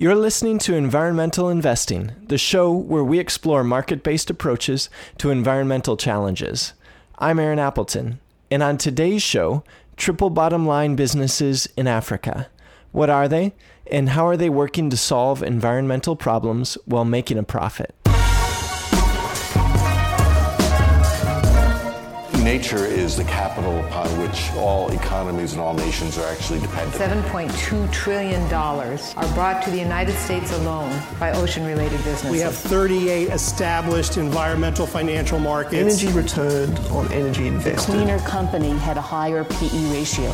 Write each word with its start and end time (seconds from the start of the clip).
You're 0.00 0.14
listening 0.14 0.58
to 0.60 0.76
Environmental 0.76 1.50
Investing, 1.50 2.12
the 2.26 2.38
show 2.38 2.72
where 2.72 3.04
we 3.04 3.18
explore 3.18 3.62
market 3.62 4.02
based 4.02 4.30
approaches 4.30 4.88
to 5.18 5.28
environmental 5.28 5.94
challenges. 5.98 6.72
I'm 7.18 7.38
Aaron 7.38 7.58
Appleton, 7.58 8.18
and 8.50 8.62
on 8.62 8.78
today's 8.78 9.22
show, 9.22 9.62
triple 9.98 10.30
bottom 10.30 10.64
line 10.66 10.96
businesses 10.96 11.68
in 11.76 11.86
Africa. 11.86 12.48
What 12.92 13.10
are 13.10 13.28
they, 13.28 13.52
and 13.92 14.08
how 14.08 14.26
are 14.26 14.38
they 14.38 14.48
working 14.48 14.88
to 14.88 14.96
solve 14.96 15.42
environmental 15.42 16.16
problems 16.16 16.78
while 16.86 17.04
making 17.04 17.36
a 17.36 17.42
profit? 17.42 17.94
Nature 22.50 22.84
is 22.84 23.16
the 23.16 23.22
capital 23.22 23.78
upon 23.84 24.08
which 24.18 24.50
all 24.54 24.90
economies 24.90 25.52
and 25.52 25.60
all 25.60 25.72
nations 25.72 26.18
are 26.18 26.26
actually 26.32 26.58
dependent. 26.58 26.96
$7.2 26.96 27.92
trillion 27.92 28.42
are 28.52 29.34
brought 29.34 29.62
to 29.62 29.70
the 29.70 29.78
United 29.78 30.16
States 30.16 30.50
alone 30.54 30.90
by 31.20 31.30
ocean 31.30 31.64
related 31.64 31.98
businesses. 31.98 32.28
We 32.28 32.40
have 32.40 32.56
38 32.56 33.28
established 33.28 34.16
environmental 34.16 34.84
financial 34.84 35.38
markets. 35.38 36.02
Energy 36.02 36.08
returned 36.08 36.76
on 36.90 37.06
energy 37.12 37.46
invested. 37.46 37.88
Cleaner 37.88 38.18
company 38.18 38.70
had 38.70 38.96
a 38.96 39.00
higher 39.00 39.44
PE 39.44 39.92
ratio. 39.92 40.32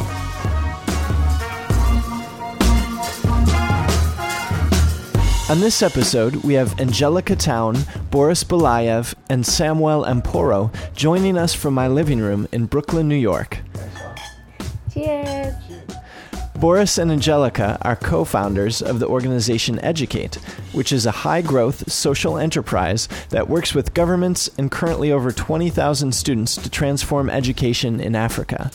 On 5.49 5.61
this 5.61 5.81
episode, 5.81 6.35
we 6.43 6.55
have 6.55 6.81
Angelica 6.81 7.37
Towne, 7.37 7.77
Boris 8.11 8.43
Bulayev, 8.43 9.15
and 9.31 9.47
Samuel 9.47 10.05
Amporo 10.05 10.75
joining 10.93 11.39
us 11.39 11.55
from 11.55 11.73
my 11.73 11.87
living 11.87 12.19
room 12.19 12.49
in 12.51 12.67
Brooklyn, 12.67 13.07
New 13.07 13.15
York. 13.15 13.61
Cheers. 14.93 15.55
Boris 16.59 16.97
and 16.97 17.13
Angelica 17.13 17.79
are 17.83 17.95
co 17.95 18.25
founders 18.25 18.81
of 18.81 18.99
the 18.99 19.07
organization 19.07 19.79
Educate, 19.81 20.37
which 20.73 20.91
is 20.91 21.05
a 21.05 21.11
high 21.11 21.43
growth 21.43 21.93
social 21.93 22.39
enterprise 22.39 23.09
that 23.29 23.49
works 23.49 23.75
with 23.75 23.95
governments 23.95 24.49
and 24.57 24.71
currently 24.71 25.13
over 25.13 25.31
20,000 25.31 26.13
students 26.13 26.57
to 26.57 26.71
transform 26.71 27.29
education 27.29 28.01
in 28.01 28.17
Africa. 28.17 28.71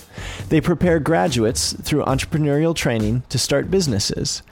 They 0.50 0.62
prepare 0.62 1.00
graduates 1.00 1.74
through 1.74 2.06
entrepreneurial 2.06 2.76
training 2.76 3.24
to 3.30 3.40
start 3.40 3.72
businesses. 3.72 4.44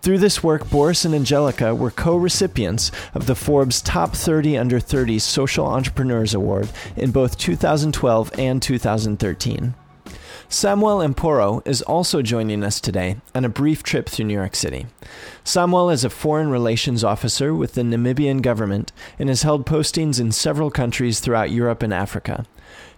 Through 0.00 0.18
this 0.18 0.44
work, 0.44 0.70
Boris 0.70 1.04
and 1.04 1.14
Angelica 1.14 1.74
were 1.74 1.90
co 1.90 2.16
recipients 2.16 2.92
of 3.14 3.26
the 3.26 3.34
Forbes 3.34 3.82
Top 3.82 4.14
30 4.14 4.56
Under 4.56 4.78
30 4.78 5.18
Social 5.18 5.66
Entrepreneurs 5.66 6.34
Award 6.34 6.70
in 6.96 7.10
both 7.10 7.36
2012 7.36 8.32
and 8.38 8.62
2013. 8.62 9.74
Samuel 10.50 10.98
Amporo 10.98 11.66
is 11.66 11.82
also 11.82 12.22
joining 12.22 12.64
us 12.64 12.80
today 12.80 13.16
on 13.34 13.44
a 13.44 13.50
brief 13.50 13.82
trip 13.82 14.08
through 14.08 14.24
New 14.24 14.34
York 14.34 14.54
City. 14.54 14.86
Samuel 15.44 15.90
is 15.90 16.04
a 16.04 16.10
foreign 16.10 16.48
relations 16.48 17.04
officer 17.04 17.52
with 17.54 17.74
the 17.74 17.82
Namibian 17.82 18.40
government 18.40 18.92
and 19.18 19.28
has 19.28 19.42
held 19.42 19.66
postings 19.66 20.18
in 20.18 20.32
several 20.32 20.70
countries 20.70 21.20
throughout 21.20 21.50
Europe 21.50 21.82
and 21.82 21.92
Africa. 21.92 22.46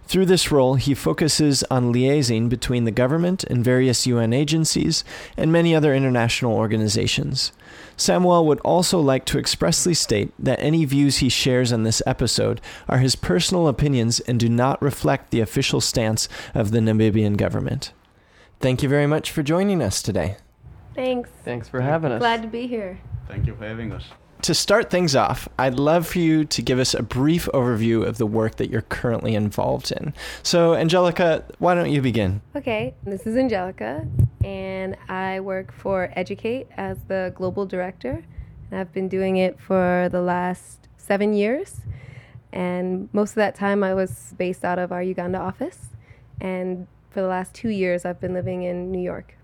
Through 0.05 0.25
this 0.25 0.51
role, 0.51 0.75
he 0.75 0.93
focuses 0.93 1.63
on 1.71 1.93
liaising 1.93 2.49
between 2.49 2.83
the 2.83 2.91
government 2.91 3.45
and 3.45 3.63
various 3.63 4.05
UN 4.05 4.33
agencies 4.33 5.05
and 5.37 5.51
many 5.51 5.73
other 5.73 5.95
international 5.95 6.53
organizations. 6.53 7.53
Samuel 7.95 8.45
would 8.47 8.59
also 8.59 8.99
like 8.99 9.25
to 9.25 9.39
expressly 9.39 9.93
state 9.93 10.33
that 10.37 10.59
any 10.61 10.83
views 10.83 11.17
he 11.17 11.29
shares 11.29 11.71
on 11.71 11.83
this 11.83 12.01
episode 12.05 12.59
are 12.89 12.97
his 12.97 13.15
personal 13.15 13.67
opinions 13.67 14.19
and 14.21 14.39
do 14.39 14.49
not 14.49 14.81
reflect 14.81 15.31
the 15.31 15.39
official 15.39 15.79
stance 15.79 16.27
of 16.53 16.71
the 16.71 16.79
Namibian 16.79 17.37
government. 17.37 17.93
Thank 18.59 18.83
you 18.83 18.89
very 18.89 19.07
much 19.07 19.31
for 19.31 19.43
joining 19.43 19.81
us 19.81 20.01
today. 20.01 20.35
Thanks. 20.93 21.29
Thanks 21.45 21.69
for 21.69 21.79
having 21.79 22.11
us. 22.11 22.19
Glad 22.19 22.41
to 22.41 22.47
be 22.47 22.67
here. 22.67 22.99
Thank 23.27 23.47
you 23.47 23.55
for 23.55 23.65
having 23.65 23.93
us 23.93 24.03
to 24.43 24.53
start 24.53 24.89
things 24.89 25.15
off, 25.15 25.47
I'd 25.57 25.79
love 25.79 26.07
for 26.07 26.19
you 26.19 26.45
to 26.45 26.61
give 26.61 26.79
us 26.79 26.93
a 26.93 27.03
brief 27.03 27.47
overview 27.53 28.05
of 28.05 28.17
the 28.17 28.25
work 28.25 28.55
that 28.55 28.69
you're 28.69 28.81
currently 28.83 29.35
involved 29.35 29.91
in. 29.91 30.13
So, 30.43 30.73
Angelica, 30.73 31.45
why 31.59 31.75
don't 31.75 31.91
you 31.91 32.01
begin? 32.01 32.41
Okay, 32.55 32.93
this 33.03 33.27
is 33.27 33.37
Angelica, 33.37 34.07
and 34.43 34.97
I 35.09 35.39
work 35.39 35.71
for 35.71 36.11
Educate 36.15 36.67
as 36.77 36.97
the 37.07 37.33
global 37.35 37.65
director. 37.65 38.23
And 38.69 38.79
I've 38.79 38.93
been 38.93 39.09
doing 39.09 39.37
it 39.37 39.59
for 39.59 40.09
the 40.11 40.21
last 40.21 40.87
seven 40.97 41.33
years. 41.33 41.81
And 42.53 43.09
most 43.13 43.31
of 43.31 43.35
that 43.35 43.55
time, 43.55 43.83
I 43.83 43.93
was 43.93 44.33
based 44.37 44.65
out 44.65 44.79
of 44.79 44.91
our 44.91 45.03
Uganda 45.03 45.39
office. 45.39 45.89
And 46.39 46.87
for 47.09 47.21
the 47.21 47.27
last 47.27 47.53
two 47.53 47.69
years, 47.69 48.05
I've 48.05 48.19
been 48.19 48.33
living 48.33 48.63
in 48.63 48.91
New 48.91 49.01
York. 49.01 49.35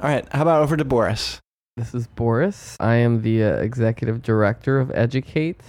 All 0.00 0.08
right, 0.08 0.26
how 0.32 0.42
about 0.42 0.62
over 0.62 0.76
to 0.76 0.84
Boris? 0.84 1.40
This 1.80 1.94
is 1.94 2.06
Boris. 2.08 2.76
I 2.78 2.96
am 2.96 3.22
the 3.22 3.42
uh, 3.42 3.52
executive 3.54 4.20
director 4.20 4.78
of 4.78 4.90
Educate. 4.90 5.62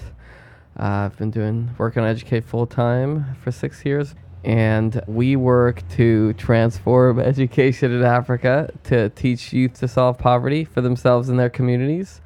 Uh, 0.78 1.08
I've 1.08 1.18
been 1.18 1.32
doing 1.32 1.74
work 1.78 1.96
on 1.96 2.04
Educate 2.04 2.44
full 2.44 2.68
time 2.68 3.34
for 3.36 3.50
six 3.50 3.86
years, 3.86 4.14
and 4.44 5.02
we 5.08 5.38
work 5.38 5.88
to 5.92 6.34
transform 6.34 7.18
education 7.22 7.94
in 7.94 8.04
Africa 8.04 8.70
to 8.84 9.08
teach 9.12 9.54
youth 9.54 9.76
to 9.76 9.88
solve 9.88 10.18
poverty 10.18 10.66
for 10.66 10.82
themselves 10.82 11.30
and 11.30 11.40
their 11.40 11.50
communities. 11.50 12.20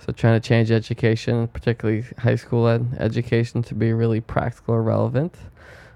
So, 0.00 0.12
trying 0.12 0.40
to 0.40 0.46
change 0.46 0.72
education, 0.72 1.46
particularly 1.46 2.06
high 2.18 2.34
school 2.34 2.66
ed- 2.66 2.96
education, 2.98 3.62
to 3.62 3.74
be 3.76 3.92
really 3.92 4.20
practical 4.20 4.74
or 4.74 4.82
relevant 4.82 5.36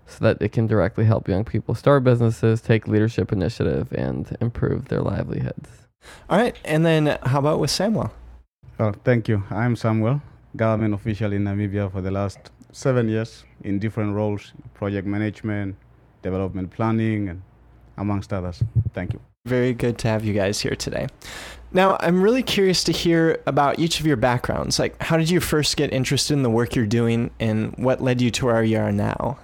so 0.07 0.19
that 0.21 0.41
it 0.41 0.53
can 0.53 0.69
directly 0.69 1.07
help 1.07 1.27
young 1.27 1.45
people 1.45 1.75
start 1.75 2.05
businesses, 2.05 2.61
take 2.61 2.87
leadership 2.87 3.33
initiative, 3.33 3.93
and 3.93 4.37
improve 4.41 4.87
their 4.87 5.01
livelihoods. 5.01 5.82
All 6.29 6.39
right, 6.39 6.57
and 6.65 6.85
then 6.85 7.19
how 7.23 7.39
about 7.39 7.61
with 7.61 7.71
Samuel? 7.71 8.13
Oh, 8.79 8.93
thank 9.05 9.29
you. 9.29 9.43
I'm 9.51 9.77
Samuel, 9.77 10.23
government 10.57 10.95
official 10.95 11.33
in 11.33 11.45
Namibia 11.45 11.91
for 11.93 12.01
the 12.01 12.11
last 12.11 12.39
seven 12.73 13.09
years 13.09 13.45
in 13.63 13.79
different 13.79 14.15
roles, 14.15 14.53
project 14.75 15.07
management, 15.07 15.77
development 16.23 16.71
planning, 16.71 17.29
and 17.29 17.43
amongst 17.97 18.33
others. 18.33 18.63
Thank 18.95 19.13
you. 19.13 19.21
Very 19.47 19.75
good 19.75 19.99
to 19.99 20.09
have 20.09 20.25
you 20.25 20.33
guys 20.33 20.61
here 20.61 20.75
today. 20.75 21.07
Now, 21.73 21.97
I'm 22.01 22.23
really 22.23 22.43
curious 22.43 22.85
to 22.85 22.93
hear 22.93 23.41
about 23.47 23.79
each 23.79 23.99
of 23.99 24.07
your 24.07 24.17
backgrounds. 24.17 24.79
Like, 24.79 25.01
how 25.03 25.17
did 25.17 25.31
you 25.31 25.41
first 25.41 25.77
get 25.77 25.93
interested 25.93 26.35
in 26.35 26.43
the 26.43 26.51
work 26.51 26.77
you're 26.77 26.87
doing, 26.87 27.31
and 27.41 27.75
what 27.77 28.01
led 28.01 28.21
you 28.21 28.31
to 28.31 28.47
where 28.47 28.63
you 28.63 28.79
are 28.79 28.93
now? 28.93 29.39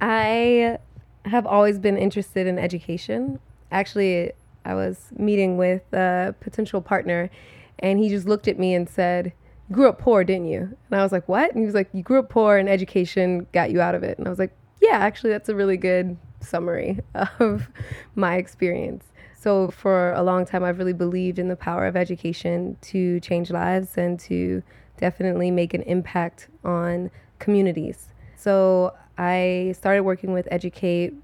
I 0.00 0.78
have 1.24 1.46
always 1.46 1.78
been 1.78 1.96
interested 1.96 2.46
in 2.46 2.58
education. 2.58 3.38
Actually, 3.70 4.32
I 4.64 4.74
was 4.74 5.08
meeting 5.16 5.56
with 5.56 5.82
a 5.92 6.34
potential 6.40 6.80
partner, 6.80 7.30
and 7.78 7.98
he 7.98 8.08
just 8.08 8.26
looked 8.26 8.48
at 8.48 8.58
me 8.58 8.74
and 8.74 8.88
said, 8.88 9.32
"You 9.68 9.74
grew 9.74 9.88
up 9.88 9.98
poor, 9.98 10.24
didn't 10.24 10.48
you?" 10.48 10.76
And 10.90 11.00
I 11.00 11.02
was 11.02 11.12
like, 11.12 11.28
"What?" 11.28 11.50
And 11.50 11.60
he 11.60 11.66
was 11.66 11.74
like, 11.74 11.88
"You 11.92 12.02
grew 12.02 12.20
up 12.20 12.28
poor, 12.28 12.56
and 12.56 12.68
education 12.68 13.46
got 13.52 13.70
you 13.70 13.80
out 13.80 13.94
of 13.94 14.02
it." 14.02 14.18
And 14.18 14.26
I 14.26 14.30
was 14.30 14.38
like, 14.38 14.52
"Yeah, 14.80 14.98
actually, 14.98 15.30
that's 15.30 15.48
a 15.48 15.54
really 15.54 15.76
good 15.76 16.16
summary 16.40 17.00
of 17.38 17.68
my 18.14 18.36
experience." 18.36 19.12
So 19.42 19.72
for 19.72 20.12
a 20.12 20.22
long 20.22 20.44
time, 20.46 20.62
I've 20.62 20.78
really 20.78 20.92
believed 20.92 21.40
in 21.40 21.48
the 21.48 21.56
power 21.56 21.86
of 21.86 21.96
education 21.96 22.76
to 22.82 23.18
change 23.20 23.50
lives 23.50 23.98
and 23.98 24.20
to 24.20 24.62
definitely 24.98 25.50
make 25.50 25.74
an 25.74 25.82
impact 25.82 26.48
on 26.64 27.10
communities. 27.40 28.12
So 28.36 28.94
I 29.18 29.74
started 29.76 30.04
working 30.04 30.32
with 30.32 30.46
Educate 30.52 31.14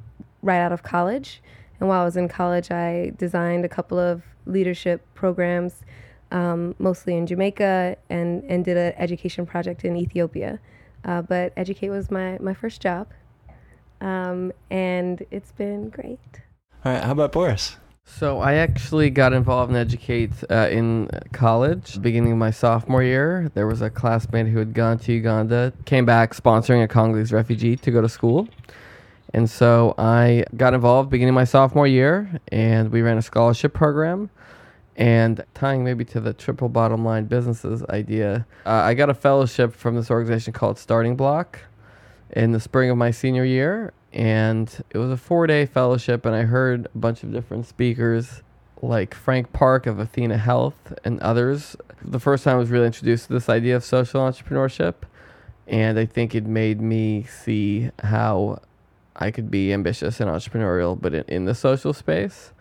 right 0.42 0.58
out 0.58 0.72
of 0.72 0.82
college. 0.82 1.40
And 1.80 1.88
while 1.88 2.02
I 2.02 2.04
was 2.04 2.16
in 2.16 2.28
college, 2.28 2.70
I 2.70 3.12
designed 3.16 3.64
a 3.64 3.68
couple 3.68 3.98
of 3.98 4.22
leadership 4.46 5.02
programs, 5.14 5.82
um, 6.30 6.74
mostly 6.78 7.16
in 7.16 7.26
Jamaica, 7.26 7.96
and, 8.10 8.42
and 8.44 8.64
did 8.64 8.76
an 8.76 8.94
education 8.96 9.46
project 9.46 9.84
in 9.84 9.96
Ethiopia. 9.96 10.58
Uh, 11.04 11.22
but 11.22 11.52
Educate 11.56 11.90
was 11.90 12.10
my, 12.10 12.38
my 12.40 12.54
first 12.54 12.80
job, 12.80 13.06
um, 14.00 14.52
and 14.70 15.24
it's 15.30 15.52
been 15.52 15.88
great. 15.90 16.18
All 16.84 16.92
right, 16.92 17.04
how 17.04 17.12
about 17.12 17.32
Boris? 17.32 17.76
So 18.04 18.40
I 18.40 18.54
actually 18.54 19.10
got 19.10 19.32
involved 19.32 19.70
in 19.70 19.76
Educate 19.76 20.32
uh, 20.50 20.68
in 20.70 21.08
college, 21.32 22.00
beginning 22.00 22.32
of 22.32 22.38
my 22.38 22.50
sophomore 22.50 23.02
year. 23.02 23.50
There 23.54 23.66
was 23.66 23.82
a 23.82 23.90
classmate 23.90 24.46
who 24.46 24.58
had 24.58 24.72
gone 24.72 24.98
to 25.00 25.12
Uganda, 25.12 25.72
came 25.84 26.06
back 26.06 26.34
sponsoring 26.34 26.82
a 26.82 26.88
Congolese 26.88 27.32
refugee 27.32 27.76
to 27.76 27.90
go 27.90 28.00
to 28.00 28.08
school. 28.08 28.48
And 29.34 29.48
so 29.48 29.94
I 29.98 30.44
got 30.56 30.74
involved 30.74 31.10
beginning 31.10 31.34
my 31.34 31.44
sophomore 31.44 31.86
year, 31.86 32.40
and 32.50 32.90
we 32.90 33.02
ran 33.02 33.18
a 33.18 33.22
scholarship 33.22 33.74
program. 33.74 34.30
And 34.96 35.44
tying 35.54 35.84
maybe 35.84 36.04
to 36.06 36.20
the 36.20 36.32
triple 36.32 36.68
bottom 36.68 37.04
line 37.04 37.26
businesses 37.26 37.84
idea, 37.84 38.46
uh, 38.66 38.70
I 38.70 38.94
got 38.94 39.08
a 39.08 39.14
fellowship 39.14 39.72
from 39.72 39.94
this 39.94 40.10
organization 40.10 40.52
called 40.52 40.76
Starting 40.76 41.14
Block 41.14 41.60
in 42.30 42.50
the 42.50 42.58
spring 42.58 42.90
of 42.90 42.96
my 42.96 43.12
senior 43.12 43.44
year. 43.44 43.92
And 44.12 44.68
it 44.90 44.98
was 44.98 45.10
a 45.10 45.16
four 45.16 45.46
day 45.46 45.66
fellowship, 45.66 46.26
and 46.26 46.34
I 46.34 46.42
heard 46.42 46.88
a 46.92 46.98
bunch 46.98 47.22
of 47.22 47.32
different 47.32 47.66
speakers 47.66 48.42
like 48.82 49.14
Frank 49.14 49.52
Park 49.52 49.86
of 49.86 49.98
Athena 49.98 50.38
Health 50.38 50.94
and 51.04 51.20
others. 51.20 51.76
The 52.02 52.20
first 52.20 52.44
time 52.44 52.56
I 52.56 52.58
was 52.58 52.70
really 52.70 52.86
introduced 52.86 53.26
to 53.26 53.32
this 53.32 53.48
idea 53.48 53.76
of 53.76 53.84
social 53.84 54.20
entrepreneurship. 54.20 54.94
And 55.66 55.98
I 55.98 56.06
think 56.06 56.34
it 56.34 56.46
made 56.46 56.80
me 56.80 57.24
see 57.24 57.90
how 58.02 58.60
I 59.18 59.30
could 59.30 59.50
be 59.50 59.72
ambitious 59.72 60.20
and 60.20 60.30
entrepreneurial, 60.30 60.98
but 61.00 61.12
in, 61.14 61.24
in 61.28 61.44
the 61.44 61.54
social 61.54 61.92
space. 61.92 62.52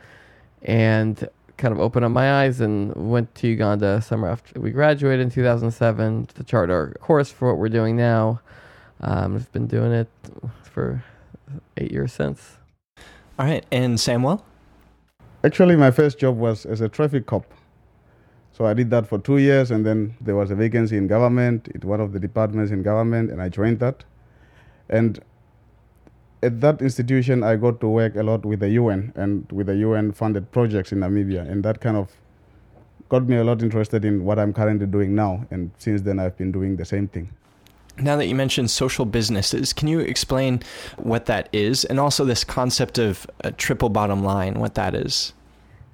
And 0.64 1.30
kind 1.58 1.72
of 1.72 1.80
opened 1.80 2.06
up 2.06 2.12
my 2.12 2.44
eyes 2.44 2.62
and 2.62 2.94
went 2.96 3.34
to 3.36 3.48
Uganda 3.48 4.02
summer 4.02 4.28
after 4.28 4.60
we 4.60 4.72
graduated 4.72 5.22
in 5.22 5.32
2007 5.32 6.28
to 6.28 6.44
chart 6.44 6.70
our 6.70 6.92
course 6.94 7.32
for 7.32 7.50
what 7.50 7.58
we're 7.58 7.70
doing 7.70 7.96
now. 7.96 8.40
Um, 9.02 9.36
I've 9.36 9.52
been 9.52 9.68
doing 9.68 9.92
it 9.92 10.10
for 10.64 11.04
eight 11.78 11.92
years 11.92 12.14
since. 12.14 12.58
All 13.40 13.46
right. 13.46 13.66
And 13.72 14.00
Samuel? 14.00 14.44
Actually, 15.44 15.76
my 15.76 15.92
first 15.92 16.18
job 16.18 16.38
was 16.38 16.66
as 16.66 16.82
a 16.82 16.90
traffic 16.90 17.26
cop. 17.26 17.46
So 18.52 18.66
I 18.66 18.74
did 18.74 18.90
that 18.90 19.06
for 19.06 19.20
two 19.20 19.38
years, 19.38 19.70
and 19.70 19.86
then 19.86 20.16
there 20.20 20.36
was 20.36 20.50
a 20.50 20.56
vacancy 20.56 20.98
in 20.98 21.06
government, 21.06 21.68
in 21.68 21.88
one 21.88 22.02
of 22.02 22.12
the 22.12 22.20
departments 22.20 22.72
in 22.72 22.82
government, 22.82 23.30
and 23.30 23.40
I 23.40 23.50
joined 23.50 23.80
that. 23.80 24.04
And 24.90 25.20
at 26.48 26.62
that 26.62 26.82
institution, 26.82 27.44
I 27.44 27.56
got 27.56 27.80
to 27.82 27.88
work 27.88 28.16
a 28.16 28.24
lot 28.24 28.46
with 28.46 28.60
the 28.62 28.70
UN 28.82 29.14
and 29.16 29.52
with 29.52 29.68
the 29.68 29.76
UN 29.88 30.12
funded 30.12 30.52
projects 30.52 30.92
in 30.92 31.00
Namibia, 31.00 31.50
and 31.50 31.64
that 31.66 31.82
kind 31.82 31.98
of 31.98 32.12
got 33.10 33.28
me 33.28 33.36
a 33.38 33.44
lot 33.44 33.62
interested 33.62 34.06
in 34.06 34.24
what 34.26 34.40
I'm 34.40 34.54
currently 34.54 34.88
doing 34.88 35.16
now. 35.16 35.46
And 35.52 35.72
since 35.78 36.02
then, 36.02 36.20
I've 36.20 36.38
been 36.38 36.52
doing 36.52 36.78
the 36.78 36.86
same 36.86 37.08
thing. 37.08 37.30
Now 38.00 38.16
that 38.16 38.28
you 38.28 38.36
mentioned 38.36 38.70
social 38.70 39.06
businesses, 39.06 39.74
can 39.74 39.88
you 39.88 40.00
explain 40.00 40.62
what 40.98 41.26
that 41.26 41.50
is 41.52 41.84
and 41.86 42.00
also 42.00 42.26
this 42.26 42.44
concept 42.44 42.98
of 42.98 43.26
a 43.42 43.52
triple 43.52 43.90
bottom 43.90 44.24
line, 44.24 44.60
what 44.60 44.76
that 44.76 44.94
is? 44.94 45.34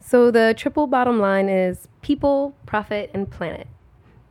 So, 0.02 0.30
the 0.30 0.54
triple 0.58 0.86
bottom 0.86 1.20
line 1.20 1.50
is 1.50 1.88
people, 2.02 2.54
profit, 2.66 3.10
and 3.14 3.30
planet. 3.30 3.68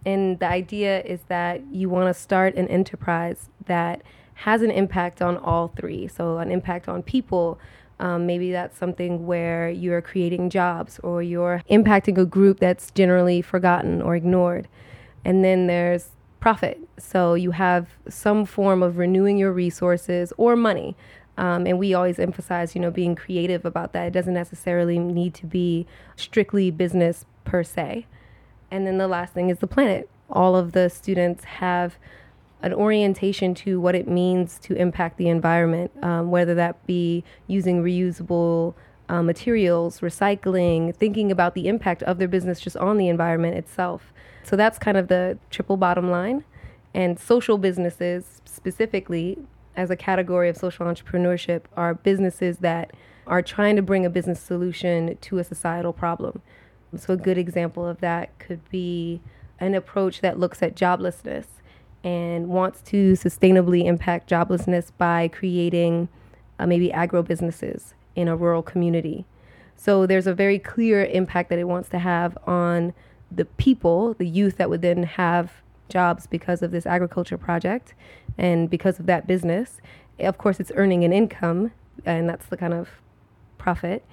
And 0.04 0.38
the 0.38 0.46
idea 0.46 1.00
is 1.02 1.20
that 1.28 1.62
you 1.72 1.88
want 1.88 2.14
to 2.14 2.20
start 2.20 2.54
an 2.56 2.68
enterprise 2.68 3.48
that 3.66 4.02
has 4.34 4.62
an 4.62 4.70
impact 4.70 5.22
on 5.22 5.36
all 5.36 5.68
three. 5.68 6.08
So, 6.08 6.38
an 6.38 6.50
impact 6.50 6.88
on 6.88 7.02
people. 7.02 7.58
Um, 8.00 8.26
maybe 8.26 8.50
that's 8.50 8.76
something 8.76 9.26
where 9.26 9.70
you're 9.70 10.02
creating 10.02 10.50
jobs 10.50 10.98
or 11.04 11.22
you're 11.22 11.62
impacting 11.70 12.18
a 12.18 12.24
group 12.24 12.58
that's 12.58 12.90
generally 12.90 13.42
forgotten 13.42 14.02
or 14.02 14.16
ignored. 14.16 14.66
And 15.24 15.44
then 15.44 15.68
there's 15.68 16.08
profit. 16.42 16.80
So 16.98 17.34
you 17.34 17.52
have 17.52 17.86
some 18.08 18.44
form 18.44 18.82
of 18.82 18.98
renewing 18.98 19.38
your 19.38 19.52
resources 19.52 20.32
or 20.36 20.56
money. 20.56 20.96
Um, 21.38 21.66
and 21.66 21.78
we 21.78 21.94
always 21.94 22.18
emphasize, 22.18 22.74
you 22.74 22.80
know, 22.80 22.90
being 22.90 23.14
creative 23.14 23.64
about 23.64 23.92
that. 23.92 24.08
It 24.08 24.10
doesn't 24.12 24.34
necessarily 24.34 24.98
need 24.98 25.34
to 25.34 25.46
be 25.46 25.86
strictly 26.16 26.70
business 26.72 27.24
per 27.44 27.62
se. 27.62 28.06
And 28.72 28.86
then 28.86 28.98
the 28.98 29.06
last 29.06 29.32
thing 29.32 29.50
is 29.50 29.60
the 29.60 29.68
planet. 29.68 30.10
All 30.28 30.56
of 30.56 30.72
the 30.72 30.90
students 30.90 31.44
have 31.44 31.96
an 32.62 32.72
orientation 32.72 33.54
to 33.54 33.80
what 33.80 33.94
it 33.94 34.08
means 34.08 34.58
to 34.60 34.74
impact 34.74 35.18
the 35.18 35.28
environment, 35.28 35.90
um, 36.02 36.30
whether 36.30 36.54
that 36.54 36.86
be 36.86 37.24
using 37.46 37.82
reusable 37.82 38.74
uh, 39.08 39.22
materials, 39.22 40.00
recycling, 40.00 40.94
thinking 40.94 41.30
about 41.32 41.54
the 41.54 41.68
impact 41.68 42.02
of 42.04 42.18
their 42.18 42.28
business 42.28 42.60
just 42.60 42.76
on 42.76 42.96
the 42.96 43.08
environment 43.08 43.56
itself. 43.56 44.12
So 44.44 44.56
that's 44.56 44.78
kind 44.78 44.96
of 44.96 45.08
the 45.08 45.38
triple 45.50 45.76
bottom 45.76 46.10
line. 46.10 46.44
And 46.94 47.18
social 47.18 47.58
businesses, 47.58 48.40
specifically 48.44 49.38
as 49.76 49.90
a 49.90 49.96
category 49.96 50.48
of 50.48 50.56
social 50.56 50.86
entrepreneurship, 50.86 51.62
are 51.76 51.94
businesses 51.94 52.58
that 52.58 52.92
are 53.26 53.42
trying 53.42 53.76
to 53.76 53.82
bring 53.82 54.06
a 54.06 54.10
business 54.10 54.40
solution 54.40 55.16
to 55.16 55.38
a 55.38 55.44
societal 55.44 55.92
problem. 55.92 56.42
So, 56.96 57.14
a 57.14 57.16
good 57.16 57.38
example 57.38 57.86
of 57.86 58.00
that 58.00 58.38
could 58.38 58.68
be 58.68 59.22
an 59.58 59.74
approach 59.74 60.20
that 60.20 60.38
looks 60.38 60.62
at 60.62 60.74
joblessness 60.74 61.46
and 62.04 62.48
wants 62.48 62.82
to 62.82 63.12
sustainably 63.12 63.84
impact 63.84 64.28
joblessness 64.28 64.90
by 64.98 65.28
creating 65.28 66.08
uh, 66.58 66.66
maybe 66.66 66.92
agro 66.92 67.22
businesses 67.22 67.94
in 68.14 68.28
a 68.28 68.36
rural 68.36 68.62
community. 68.62 69.24
So, 69.76 70.06
there's 70.06 70.26
a 70.26 70.34
very 70.34 70.58
clear 70.58 71.04
impact 71.04 71.50
that 71.50 71.58
it 71.58 71.64
wants 71.64 71.88
to 71.90 71.98
have 71.98 72.36
on 72.46 72.94
the 73.30 73.44
people, 73.44 74.14
the 74.14 74.26
youth 74.26 74.56
that 74.58 74.70
would 74.70 74.82
then 74.82 75.02
have 75.02 75.52
jobs 75.88 76.26
because 76.26 76.62
of 76.62 76.70
this 76.70 76.86
agriculture 76.86 77.38
project 77.38 77.94
and 78.38 78.70
because 78.70 78.98
of 78.98 79.06
that 79.06 79.26
business. 79.26 79.80
Of 80.18 80.38
course, 80.38 80.60
it's 80.60 80.72
earning 80.74 81.04
an 81.04 81.12
income, 81.12 81.72
and 82.04 82.28
that's 82.28 82.46
the 82.46 82.56
kind 82.56 82.74
of 82.74 82.88
profit. 83.58 84.04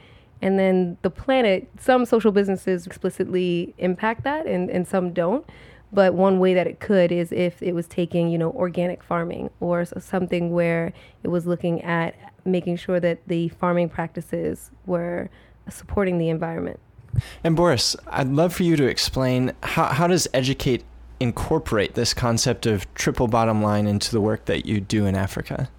And 0.41 0.57
then 0.57 0.97
the 1.01 1.09
planet, 1.09 1.69
some 1.79 2.05
social 2.05 2.31
businesses 2.31 2.85
explicitly 2.85 3.73
impact 3.77 4.23
that, 4.23 4.45
and, 4.45 4.69
and 4.69 4.87
some 4.87 5.11
don't. 5.11 5.45
But 5.91 6.13
one 6.13 6.39
way 6.39 6.53
that 6.53 6.67
it 6.67 6.79
could 6.79 7.11
is 7.11 7.31
if 7.31 7.61
it 7.63 7.73
was 7.73 7.87
taking, 7.87 8.29
you 8.29 8.37
know, 8.37 8.51
organic 8.51 9.03
farming 9.03 9.49
or 9.59 9.85
something 9.85 10.51
where 10.51 10.93
it 11.23 11.29
was 11.29 11.47
looking 11.47 11.81
at 11.81 12.15
making 12.45 12.77
sure 12.77 12.99
that 12.99 13.19
the 13.27 13.49
farming 13.49 13.89
practices 13.89 14.71
were 14.85 15.29
supporting 15.69 16.17
the 16.17 16.29
environment. 16.29 16.79
And 17.43 17.55
Boris, 17.55 17.95
I'd 18.07 18.27
love 18.27 18.53
for 18.53 18.63
you 18.63 18.75
to 18.75 18.85
explain 18.85 19.53
how, 19.63 19.85
how 19.85 20.07
does 20.07 20.27
Educate 20.33 20.83
incorporate 21.19 21.95
this 21.95 22.13
concept 22.13 22.65
of 22.65 22.91
triple 22.93 23.27
bottom 23.27 23.61
line 23.61 23.87
into 23.87 24.11
the 24.11 24.21
work 24.21 24.45
that 24.45 24.65
you 24.65 24.79
do 24.79 25.05
in 25.05 25.15
Africa? 25.15 25.69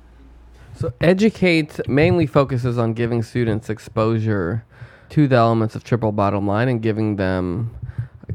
So 0.75 0.93
Educate 1.01 1.89
mainly 1.89 2.27
focuses 2.27 2.79
on 2.79 2.95
giving 2.95 3.23
students 3.23 3.71
exposure 3.71 4.65
to 5.11 5.29
the 5.29 5.37
elements 5.37 5.75
of 5.75 5.85
triple 5.85 6.13
bottom 6.13 6.47
line 6.47 6.69
and 6.69 6.81
giving 6.81 7.17
them 7.17 7.75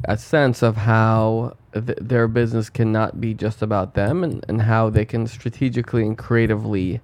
a 0.08 0.18
sense 0.18 0.62
of 0.62 0.78
how 0.78 1.56
th- 1.74 1.98
their 2.02 2.28
business 2.28 2.70
cannot 2.70 3.20
be 3.20 3.34
just 3.34 3.62
about 3.62 3.94
them 3.94 4.24
and, 4.24 4.46
and 4.48 4.62
how 4.62 4.90
they 4.90 5.06
can 5.06 5.28
strategically 5.28 6.04
and 6.04 6.18
creatively 6.18 7.02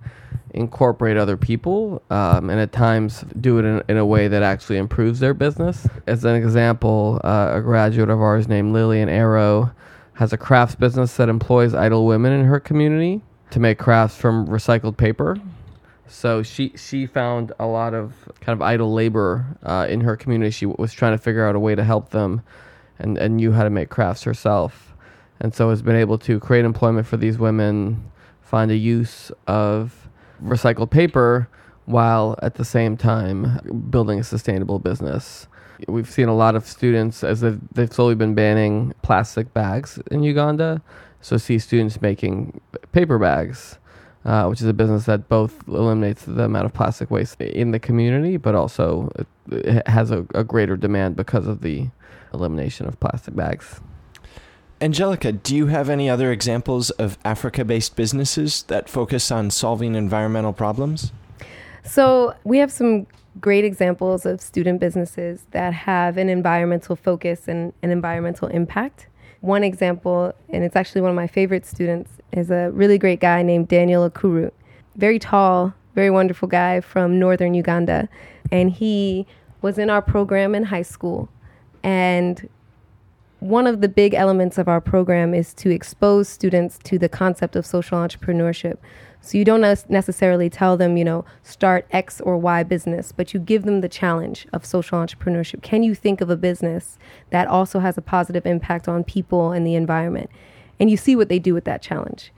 incorporate 0.53 1.18
other 1.18 1.38
people 1.38 2.01
um, 2.09 2.50
and 2.50 2.59
at 2.59 2.71
times 2.71 3.24
do 3.39 3.57
it 3.57 3.65
in, 3.65 3.83
in, 3.88 3.98
a 3.98 4.06
way 4.06 4.27
that 4.27 4.44
actually 4.44 4.77
improves 4.77 5.19
their 5.19 5.33
business. 5.33 5.88
As 6.07 6.25
an 6.25 6.36
example, 6.36 7.21
uh, 7.24 7.51
a 7.53 7.62
graduate 7.62 8.09
of 8.09 8.21
ours 8.21 8.48
named 8.48 8.74
Lillian 8.74 9.07
Arrow 9.07 9.71
has 10.13 10.33
a 10.33 10.38
crafts 10.38 10.75
business 10.75 11.15
that 11.18 11.30
employs 11.30 11.74
idle 11.74 12.06
women 12.06 12.33
in 12.33 12.45
her 12.45 12.59
community 12.59 13.21
to 13.51 13.59
make 13.59 13.80
crafts 13.80 14.18
from 14.18 14.47
recycled 14.47 14.97
paper. 14.97 15.38
So 16.07 16.44
she 16.44 16.74
she 16.75 17.06
found 17.06 17.54
a 17.57 17.65
lot 17.65 17.94
of 17.94 18.13
kind 18.42 18.54
of 18.54 18.62
idle 18.62 18.94
labor 18.94 19.45
uh, 19.63 19.88
in 19.89 20.01
her 20.01 20.18
community. 20.18 20.51
She 20.51 20.65
was 20.65 20.92
trying 20.92 21.13
to 21.13 21.18
figure 21.18 21.47
out 21.47 21.56
a 21.56 21.59
way 21.59 21.74
to 21.74 21.83
help 21.86 22.09
them, 22.09 22.42
and, 23.01 23.18
and 23.18 23.36
knew 23.36 23.51
how 23.51 23.63
to 23.63 23.69
make 23.69 23.89
crafts 23.89 24.24
herself, 24.24 24.94
and 25.39 25.53
so 25.53 25.69
has 25.69 25.81
been 25.81 25.95
able 25.95 26.18
to 26.19 26.39
create 26.39 26.63
employment 26.63 27.07
for 27.07 27.18
these 27.18 27.38
women, 27.38 28.12
find 28.42 28.71
a 28.71 28.75
use 28.75 29.31
of 29.48 30.07
recycled 30.44 30.89
paper 30.89 31.50
while 31.86 32.38
at 32.42 32.56
the 32.56 32.65
same 32.65 32.95
time 32.95 33.59
building 33.89 34.19
a 34.19 34.24
sustainable 34.24 34.80
business. 34.80 35.48
We've 35.88 36.09
seen 36.09 36.27
a 36.27 36.36
lot 36.36 36.56
of 36.56 36.68
students 36.68 37.24
as 37.24 37.42
they've, 37.42 37.59
they've 37.74 37.92
slowly 37.92 38.15
been 38.15 38.36
banning 38.36 38.94
plastic 39.01 39.51
bags 39.54 40.00
in 40.12 40.21
Uganda. 40.24 40.81
So 41.21 41.37
see 41.37 41.59
students 41.59 42.02
making 42.02 42.61
paper 42.92 43.18
bags, 43.18 43.80
uh, 44.26 44.45
which 44.45 44.61
is 44.61 44.68
a 44.68 44.73
business 44.73 45.06
that 45.06 45.28
both 45.28 45.68
eliminates 45.68 46.26
the 46.26 46.44
amount 46.44 46.66
of 46.66 46.73
plastic 46.73 47.09
waste 47.09 47.42
in 47.42 47.71
the 47.71 47.80
community, 47.80 48.37
but 48.37 48.54
also 48.54 49.11
it 49.52 49.87
has 49.87 50.11
a, 50.11 50.26
a 50.35 50.44
greater 50.44 50.78
demand 50.78 51.16
because 51.16 51.47
of 51.47 51.61
the 51.61 51.90
elimination 52.33 52.88
of 52.88 53.00
plastic 53.00 53.35
bags. 53.35 53.80
Angelica, 54.81 55.31
do 55.31 55.56
you 55.56 55.68
have 55.68 55.90
any 55.90 56.09
other 56.09 56.31
examples 56.31 56.90
of 56.92 57.18
Africa 57.23 57.64
based 57.64 57.95
businesses 57.95 58.64
that 58.64 58.90
focus 58.90 59.31
on 59.31 59.52
solving 59.52 59.94
environmental 59.94 60.54
problems? 60.54 61.11
So, 61.83 62.33
we 62.44 62.57
have 62.57 62.71
some 62.71 63.06
great 63.40 63.64
examples 63.64 64.26
of 64.26 64.42
student 64.42 64.80
businesses 64.80 65.45
that 65.52 65.73
have 65.73 66.18
an 66.18 66.30
environmental 66.30 66.95
focus 66.95 67.47
and 67.47 67.73
an 67.83 67.92
environmental 67.92 68.47
impact. 68.47 69.07
One 69.42 69.64
example, 69.64 70.33
and 70.50 70.64
it's 70.64 70.76
actually 70.76 71.02
one 71.02 71.11
of 71.11 71.16
my 71.16 71.28
favorite 71.28 71.66
students, 71.66 72.11
is 72.31 72.52
a 72.52 72.71
really 72.71 72.97
great 72.97 73.19
guy 73.19 73.42
named 73.42 73.68
Daniel 73.68 74.09
Akuru. 74.09 74.52
Very 74.95 75.19
tall, 75.19 75.73
very 75.95 76.09
wonderful 76.09 76.47
guy 76.47 76.81
from 76.81 77.19
northern 77.19 77.54
Uganda. 77.54 78.09
And 78.52 78.71
he 78.71 79.26
was 79.61 79.78
in 79.78 79.90
our 79.90 80.02
program 80.02 80.56
in 80.56 80.64
high 80.64 80.81
school. 80.81 81.30
And 81.83 82.47
one 83.40 83.66
of 83.66 83.81
the 83.81 83.90
big 83.90 84.14
elements 84.14 84.59
of 84.59 84.68
our 84.68 84.80
program 84.80 85.33
is 85.33 85.54
to 85.56 85.71
expose 85.71 86.30
students 86.30 86.78
to 86.83 87.00
the 87.00 87.09
concept 87.09 87.56
of 87.56 87.66
social 87.66 87.97
entrepreneurship. 87.97 88.78
So 89.19 89.38
you 89.38 89.45
don't 89.45 89.61
necessarily 89.90 90.50
tell 90.50 90.78
them, 90.78 90.95
you 90.95 91.04
know, 91.04 91.26
start 91.44 91.88
X 91.92 92.21
or 92.21 92.38
Y 92.38 92.64
business, 92.64 93.11
but 93.11 93.33
you 93.33 93.40
give 93.40 93.64
them 93.64 93.81
the 93.81 93.90
challenge 93.90 94.47
of 94.54 94.66
social 94.66 95.00
entrepreneurship. 95.00 95.64
Can 95.64 95.81
you 95.83 95.95
think 95.95 96.21
of 96.21 96.30
a 96.30 96.35
business 96.35 97.00
that 97.31 97.47
also 97.47 97.80
has 97.80 97.97
a 97.97 98.02
positive 98.02 98.45
impact 98.45 98.88
on 98.88 99.04
people 99.04 99.52
and 99.52 99.66
the 99.66 99.76
environment? 99.76 100.30
And 100.80 100.90
you 100.90 100.97
see 100.97 101.16
what 101.16 101.30
they 101.30 101.40
do 101.40 101.54
with 101.54 101.66
that 101.66 101.81
challenge. 101.81 102.31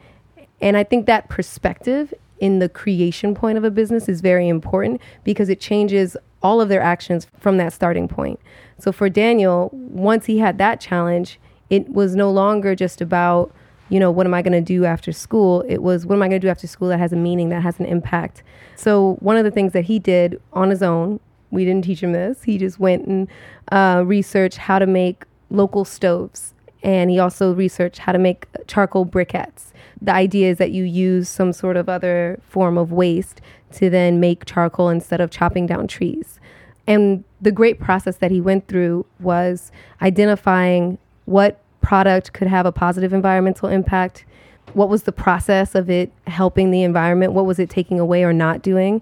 And 0.62 0.78
I 0.78 0.84
think 0.84 1.06
that 1.06 1.30
perspective 1.30 2.14
in 2.40 2.60
the 2.60 2.70
creation 2.70 3.36
point 3.36 3.58
of 3.58 3.64
a 3.64 3.72
business 3.72 4.10
is 4.10 4.20
very 4.22 4.48
important 4.50 5.02
because 5.24 5.50
it 5.50 5.62
changes 5.62 6.18
all 6.44 6.62
of 6.62 6.70
their 6.70 6.82
actions 6.82 7.28
from 7.40 7.58
that 7.58 7.74
starting 7.74 8.08
point. 8.08 8.40
So 8.78 8.92
for 8.92 9.10
Daniel, 9.10 9.70
once 9.72 10.26
he 10.26 10.38
had 10.38 10.58
that 10.58 10.82
challenge, 10.82 11.40
it 11.70 11.90
was 11.90 12.16
no 12.16 12.30
longer 12.30 12.76
just 12.76 13.02
about, 13.02 13.52
you 13.90 14.00
know, 14.00 14.12
what 14.12 14.28
am 14.28 14.34
I 14.34 14.42
going 14.42 14.54
to 14.54 14.62
do 14.62 14.86
after 14.86 15.12
school? 15.12 15.64
It 15.68 15.82
was, 15.82 16.06
what 16.06 16.16
am 16.16 16.22
I 16.22 16.28
going 16.28 16.42
to 16.42 16.46
do 16.46 16.52
after 16.52 16.68
school 16.68 16.90
that 16.90 17.00
has 17.00 17.14
a 17.14 17.16
meaning, 17.16 17.50
that 17.50 17.64
has 17.64 17.80
an 17.80 17.86
impact? 17.86 18.44
So 18.76 19.16
one 19.20 19.38
of 19.38 19.46
the 19.46 19.52
things 19.52 19.74
that 19.74 19.86
he 19.86 20.00
did 20.00 20.42
on 20.52 20.70
his 20.70 20.84
own 20.84 21.20
We 21.54 21.66
didn't 21.66 21.86
teach 21.86 22.02
him 22.02 22.14
this. 22.14 22.42
He 22.44 22.58
just 22.58 22.80
went 22.80 23.06
and 23.06 23.28
uh, 23.72 24.04
researched 24.06 24.58
how 24.58 24.80
to 24.80 24.88
make 24.88 25.24
local 25.52 25.86
stoves. 25.86 26.56
And 26.84 27.10
he 27.10 27.18
also 27.18 27.54
researched 27.54 28.00
how 28.00 28.12
to 28.12 28.20
make 28.20 28.46
charcoal 28.68 29.06
briquettes. 29.06 29.72
The 30.02 30.14
idea 30.14 30.52
is 30.52 30.58
that 30.58 30.72
you 30.72 30.84
use 30.84 31.30
some 31.30 31.54
sort 31.54 31.78
of 31.78 31.88
other 31.88 32.40
form 32.44 32.78
of 32.78 32.92
waste 32.92 33.40
to 33.74 33.90
then 33.90 34.20
make 34.20 34.46
charcoal 34.46 34.90
instead 34.90 35.22
of 35.22 35.32
chopping 35.32 35.66
down 35.66 35.88
trees. 35.88 36.40
And 36.86 37.24
the 37.42 37.52
great 37.52 37.80
process 37.80 38.18
that 38.18 38.32
he 38.32 38.42
went 38.42 38.68
through 38.68 39.06
was 39.20 39.72
identifying 40.02 40.98
what 41.26 41.60
product 41.82 42.34
could 42.34 42.48
have 42.48 42.66
a 42.66 42.72
positive 42.72 43.14
environmental 43.14 43.70
impact, 43.70 44.26
what 44.74 44.90
was 44.90 45.04
the 45.04 45.12
process 45.12 45.76
of 45.76 45.90
it 45.90 46.12
helping 46.28 46.72
the 46.72 46.84
environment, 46.84 47.34
what 47.34 47.46
was 47.46 47.60
it 47.60 47.70
taking 47.70 48.00
away 48.00 48.24
or 48.24 48.34
not 48.34 48.62
doing, 48.62 49.02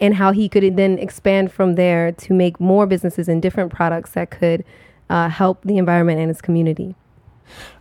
and 0.00 0.14
how 0.14 0.32
he 0.32 0.48
could 0.48 0.76
then 0.76 0.98
expand 0.98 1.52
from 1.52 1.74
there 1.74 2.12
to 2.12 2.32
make 2.32 2.58
more 2.58 2.86
businesses 2.86 3.28
and 3.28 3.42
different 3.42 3.72
products 3.72 4.12
that 4.12 4.30
could 4.30 4.64
uh, 5.10 5.28
help 5.28 5.62
the 5.62 5.76
environment 5.76 6.18
and 6.18 6.28
his 6.28 6.40
community. 6.40 6.94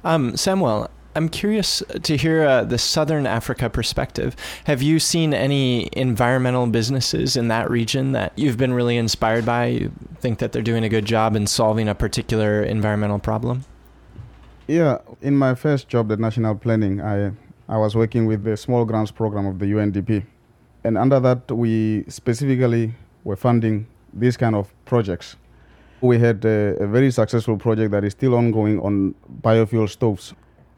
Um, 0.03 0.35
Samuel, 0.37 0.89
I'm 1.15 1.27
curious 1.27 1.81
to 2.03 2.17
hear 2.17 2.43
uh, 2.43 2.63
the 2.63 2.77
Southern 2.77 3.25
Africa 3.25 3.69
perspective. 3.69 4.35
Have 4.65 4.81
you 4.81 4.99
seen 4.99 5.33
any 5.33 5.89
environmental 5.93 6.67
businesses 6.67 7.35
in 7.35 7.47
that 7.47 7.69
region 7.69 8.11
that 8.11 8.31
you've 8.37 8.57
been 8.57 8.73
really 8.73 8.95
inspired 8.95 9.45
by? 9.45 9.65
You 9.65 9.91
think 10.19 10.39
that 10.39 10.51
they're 10.51 10.61
doing 10.61 10.83
a 10.83 10.89
good 10.89 11.05
job 11.05 11.35
in 11.35 11.47
solving 11.47 11.89
a 11.89 11.95
particular 11.95 12.63
environmental 12.63 13.19
problem? 13.19 13.65
Yeah, 14.67 14.99
in 15.21 15.35
my 15.35 15.55
first 15.55 15.89
job 15.89 16.11
at 16.11 16.19
National 16.19 16.53
Planning, 16.53 17.01
I, 17.01 17.31
I 17.67 17.77
was 17.77 17.95
working 17.95 18.27
with 18.27 18.43
the 18.43 18.55
Small 18.55 18.85
Grants 18.85 19.11
Program 19.11 19.47
of 19.47 19.57
the 19.57 19.65
UNDP. 19.65 20.25
And 20.83 20.97
under 20.97 21.19
that, 21.19 21.51
we 21.51 22.05
specifically 22.07 22.93
were 23.23 23.35
funding 23.35 23.87
these 24.13 24.37
kind 24.37 24.55
of 24.55 24.71
projects. 24.85 25.35
We 26.01 26.17
had 26.19 26.45
a, 26.45 26.75
a 26.79 26.87
very 26.87 27.11
successful 27.11 27.57
project 27.57 27.91
that 27.91 28.03
is 28.03 28.13
still 28.13 28.35
ongoing 28.35 28.79
on 28.79 29.15
biofuel 29.41 29.89
stoves. 29.89 30.33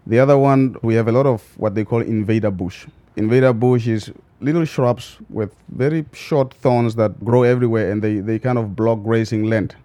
The 0.07 0.19
other 0.19 0.37
one, 0.37 0.75
we 0.81 0.95
have 0.95 1.07
a 1.07 1.11
lot 1.11 1.27
of 1.27 1.43
what 1.57 1.75
they 1.75 1.85
call 1.85 2.01
invader 2.01 2.49
bush. 2.49 2.87
Invader 3.15 3.53
bush 3.53 3.87
is 3.87 4.11
little 4.39 4.65
shrubs 4.65 5.17
with 5.29 5.55
very 5.69 6.05
short 6.13 6.53
thorns 6.55 6.95
that 6.95 7.23
grow 7.23 7.43
everywhere 7.43 7.91
and 7.91 8.01
they, 8.01 8.15
they 8.15 8.39
kind 8.39 8.57
of 8.57 8.75
block 8.75 9.03
grazing 9.03 9.43
land. 9.43 9.75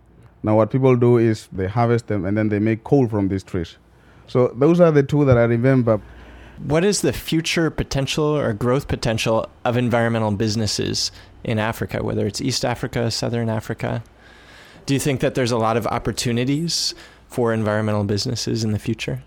Now, 0.43 0.57
what 0.57 0.71
people 0.71 0.97
do 0.97 1.19
is 1.19 1.49
they 1.53 1.67
harvest 1.67 2.07
them 2.07 2.25
and 2.25 2.37
then 2.37 2.49
they 2.49 2.59
make 2.59 2.85
coal 2.85 3.09
from 3.09 3.29
these 3.29 3.43
trees. 3.43 3.77
So, 4.27 4.49
those 4.57 4.81
are 4.81 4.91
the 4.91 5.03
two 5.03 5.25
that 5.25 5.37
I 5.37 5.45
remember. 5.45 6.01
What 6.65 6.85
is 6.85 7.03
the 7.03 7.13
future 7.13 7.71
potential 7.71 8.25
or 8.25 8.53
growth 8.55 8.89
potential 8.89 9.49
of 9.65 9.77
environmental 9.77 10.31
businesses 10.31 11.13
in 11.45 11.59
Africa, 11.59 12.03
whether 12.03 12.27
it's 12.27 12.41
East 12.41 12.65
Africa, 12.65 13.11
Southern 13.11 13.51
Africa? 13.51 14.03
Do 14.87 14.95
you 14.95 15.01
think 15.01 15.21
that 15.21 15.35
there's 15.35 15.51
a 15.51 15.59
lot 15.59 15.77
of 15.77 15.87
opportunities 15.89 16.95
for 17.27 17.53
environmental 17.53 18.05
businesses 18.05 18.63
in 18.63 18.71
the 18.71 18.79
future? 18.79 19.25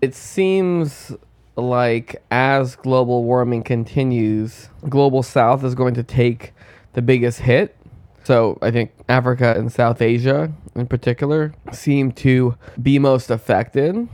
It 0.00 0.14
seems 0.14 1.12
like 1.54 2.22
as 2.30 2.74
global 2.76 3.24
warming 3.24 3.62
continues, 3.62 4.70
global 4.88 5.22
south 5.22 5.64
is 5.64 5.74
going 5.74 5.94
to 5.94 6.02
take 6.02 6.54
the 6.94 7.02
biggest 7.02 7.40
hit. 7.40 7.76
So 8.24 8.58
I 8.62 8.70
think 8.70 8.92
Africa 9.08 9.54
and 9.56 9.70
South 9.70 10.00
Asia 10.00 10.50
in 10.74 10.86
particular 10.86 11.52
seem 11.72 12.12
to 12.12 12.56
be 12.80 12.98
most 12.98 13.30
affected. 13.30 14.08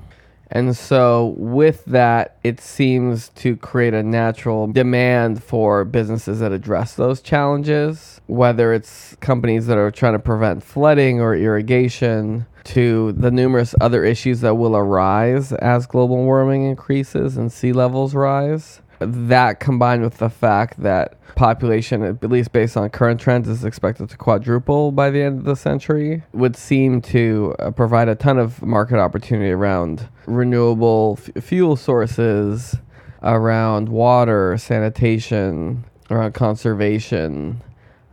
And 0.54 0.76
so, 0.76 1.34
with 1.36 1.84
that, 1.86 2.36
it 2.44 2.60
seems 2.60 3.30
to 3.30 3.56
create 3.56 3.92
a 3.92 4.04
natural 4.04 4.68
demand 4.68 5.42
for 5.42 5.84
businesses 5.84 6.38
that 6.38 6.52
address 6.52 6.94
those 6.94 7.20
challenges, 7.20 8.20
whether 8.28 8.72
it's 8.72 9.16
companies 9.16 9.66
that 9.66 9.76
are 9.76 9.90
trying 9.90 10.12
to 10.12 10.20
prevent 10.20 10.62
flooding 10.62 11.20
or 11.20 11.34
irrigation, 11.34 12.46
to 12.64 13.12
the 13.12 13.32
numerous 13.32 13.74
other 13.80 14.04
issues 14.04 14.40
that 14.40 14.54
will 14.54 14.76
arise 14.76 15.52
as 15.52 15.86
global 15.86 16.16
warming 16.16 16.64
increases 16.64 17.36
and 17.36 17.52
sea 17.52 17.72
levels 17.72 18.14
rise. 18.14 18.80
That 19.00 19.60
combined 19.60 20.02
with 20.02 20.18
the 20.18 20.30
fact 20.30 20.80
that 20.82 21.18
population, 21.34 22.02
at 22.04 22.22
least 22.30 22.52
based 22.52 22.76
on 22.76 22.88
current 22.90 23.20
trends, 23.20 23.48
is 23.48 23.64
expected 23.64 24.08
to 24.10 24.16
quadruple 24.16 24.92
by 24.92 25.10
the 25.10 25.20
end 25.20 25.40
of 25.40 25.44
the 25.44 25.56
century, 25.56 26.22
would 26.32 26.56
seem 26.56 27.02
to 27.02 27.56
uh, 27.58 27.70
provide 27.72 28.08
a 28.08 28.14
ton 28.14 28.38
of 28.38 28.62
market 28.62 28.98
opportunity 28.98 29.50
around 29.50 30.08
renewable 30.26 31.18
f- 31.18 31.42
fuel 31.42 31.76
sources, 31.76 32.76
around 33.22 33.88
water, 33.88 34.56
sanitation, 34.58 35.84
around 36.10 36.34
conservation. 36.34 37.62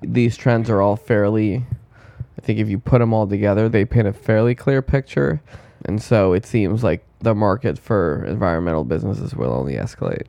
These 0.02 0.38
trends 0.38 0.70
are 0.70 0.82
all 0.82 0.96
fairly 0.96 1.66
I 2.42 2.46
think 2.46 2.60
if 2.60 2.70
you 2.70 2.80
put 2.80 3.00
them 3.00 3.14
all 3.14 3.28
together, 3.28 3.70
they 3.70 3.86
paint 3.86 4.08
a 4.08 4.14
fairly 4.14 4.56
clear 4.56 4.82
picture. 4.82 5.42
And 5.86 6.02
so 6.02 6.34
it 6.34 6.46
seems 6.46 6.84
like 6.84 7.06
the 7.20 7.36
market 7.36 7.78
for 7.78 8.26
environmental 8.26 8.84
businesses 8.84 9.36
will 9.36 9.54
only 9.54 9.76
escalate. 9.76 10.26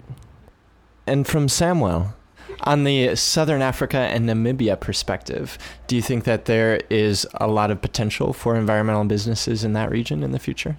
And 1.06 1.26
from 1.26 1.48
Samuel, 1.48 2.14
on 2.60 2.84
the 2.84 3.16
Southern 3.16 3.62
Africa 3.62 3.96
and 3.96 4.28
Namibia 4.28 4.78
perspective, 4.78 5.56
do 5.86 5.96
you 5.96 6.02
think 6.02 6.24
that 6.24 6.44
there 6.44 6.80
is 6.90 7.26
a 7.34 7.46
lot 7.46 7.70
of 7.70 7.80
potential 7.80 8.34
for 8.34 8.56
environmental 8.56 9.04
businesses 9.04 9.64
in 9.64 9.72
that 9.72 9.90
region 9.90 10.22
in 10.22 10.32
the 10.32 10.38
future? 10.38 10.76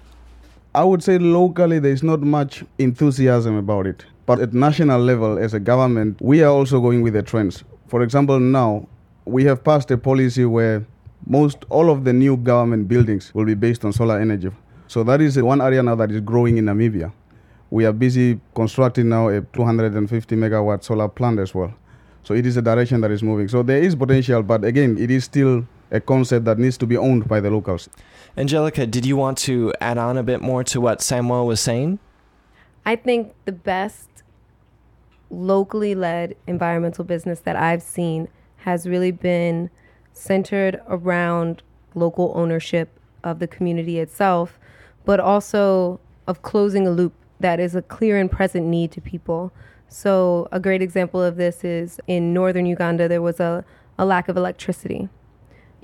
I 0.76 0.82
would 0.82 1.04
say 1.04 1.18
locally 1.18 1.78
there's 1.78 2.02
not 2.02 2.20
much 2.20 2.64
enthusiasm 2.78 3.56
about 3.56 3.86
it. 3.86 4.04
But 4.26 4.40
at 4.40 4.52
national 4.52 5.00
level, 5.00 5.38
as 5.38 5.54
a 5.54 5.60
government, 5.60 6.20
we 6.20 6.42
are 6.42 6.50
also 6.50 6.80
going 6.80 7.02
with 7.02 7.12
the 7.14 7.22
trends. 7.22 7.62
For 7.86 8.02
example, 8.02 8.40
now 8.40 8.88
we 9.24 9.44
have 9.44 9.62
passed 9.62 9.90
a 9.92 9.98
policy 9.98 10.44
where 10.44 10.84
most 11.26 11.64
all 11.68 11.90
of 11.90 12.04
the 12.04 12.12
new 12.12 12.36
government 12.36 12.88
buildings 12.88 13.32
will 13.34 13.44
be 13.44 13.54
based 13.54 13.84
on 13.84 13.92
solar 13.92 14.18
energy. 14.18 14.50
So 14.88 15.04
that 15.04 15.20
is 15.20 15.40
one 15.40 15.60
area 15.60 15.82
now 15.82 15.94
that 15.94 16.10
is 16.10 16.20
growing 16.20 16.58
in 16.58 16.64
Namibia. 16.64 17.12
We 17.70 17.84
are 17.86 17.92
busy 17.92 18.40
constructing 18.54 19.08
now 19.08 19.28
a 19.28 19.42
250 19.42 20.34
megawatt 20.36 20.82
solar 20.82 21.08
plant 21.08 21.38
as 21.38 21.54
well. 21.54 21.72
So 22.24 22.34
it 22.34 22.46
is 22.46 22.56
a 22.56 22.62
direction 22.62 23.00
that 23.02 23.10
is 23.12 23.22
moving. 23.22 23.46
So 23.48 23.62
there 23.62 23.82
is 23.82 23.94
potential, 23.94 24.42
but 24.42 24.64
again, 24.64 24.96
it 24.98 25.10
is 25.10 25.24
still 25.24 25.66
a 25.94 26.00
concept 26.00 26.44
that 26.44 26.58
needs 26.58 26.76
to 26.78 26.86
be 26.86 26.96
owned 26.96 27.28
by 27.28 27.40
the 27.40 27.50
locals. 27.50 27.88
Angelica, 28.36 28.84
did 28.86 29.06
you 29.06 29.16
want 29.16 29.38
to 29.38 29.72
add 29.80 29.96
on 29.96 30.18
a 30.18 30.22
bit 30.24 30.42
more 30.42 30.64
to 30.64 30.80
what 30.80 31.00
Samuel 31.00 31.46
was 31.46 31.60
saying? 31.60 32.00
I 32.84 32.96
think 32.96 33.32
the 33.44 33.52
best 33.52 34.08
locally 35.30 35.94
led 35.94 36.36
environmental 36.46 37.04
business 37.04 37.40
that 37.40 37.56
I've 37.56 37.82
seen 37.82 38.28
has 38.58 38.88
really 38.88 39.12
been 39.12 39.70
centered 40.12 40.80
around 40.88 41.62
local 41.94 42.32
ownership 42.34 42.98
of 43.22 43.38
the 43.38 43.46
community 43.46 44.00
itself, 44.00 44.58
but 45.04 45.20
also 45.20 46.00
of 46.26 46.42
closing 46.42 46.86
a 46.86 46.90
loop 46.90 47.12
that 47.38 47.60
is 47.60 47.74
a 47.74 47.82
clear 47.82 48.18
and 48.18 48.30
present 48.30 48.66
need 48.66 48.90
to 48.92 49.00
people. 49.00 49.52
So, 49.88 50.48
a 50.50 50.58
great 50.58 50.82
example 50.82 51.22
of 51.22 51.36
this 51.36 51.62
is 51.62 52.00
in 52.08 52.32
northern 52.34 52.66
Uganda, 52.66 53.06
there 53.06 53.22
was 53.22 53.38
a, 53.38 53.64
a 53.96 54.04
lack 54.04 54.28
of 54.28 54.36
electricity. 54.36 55.08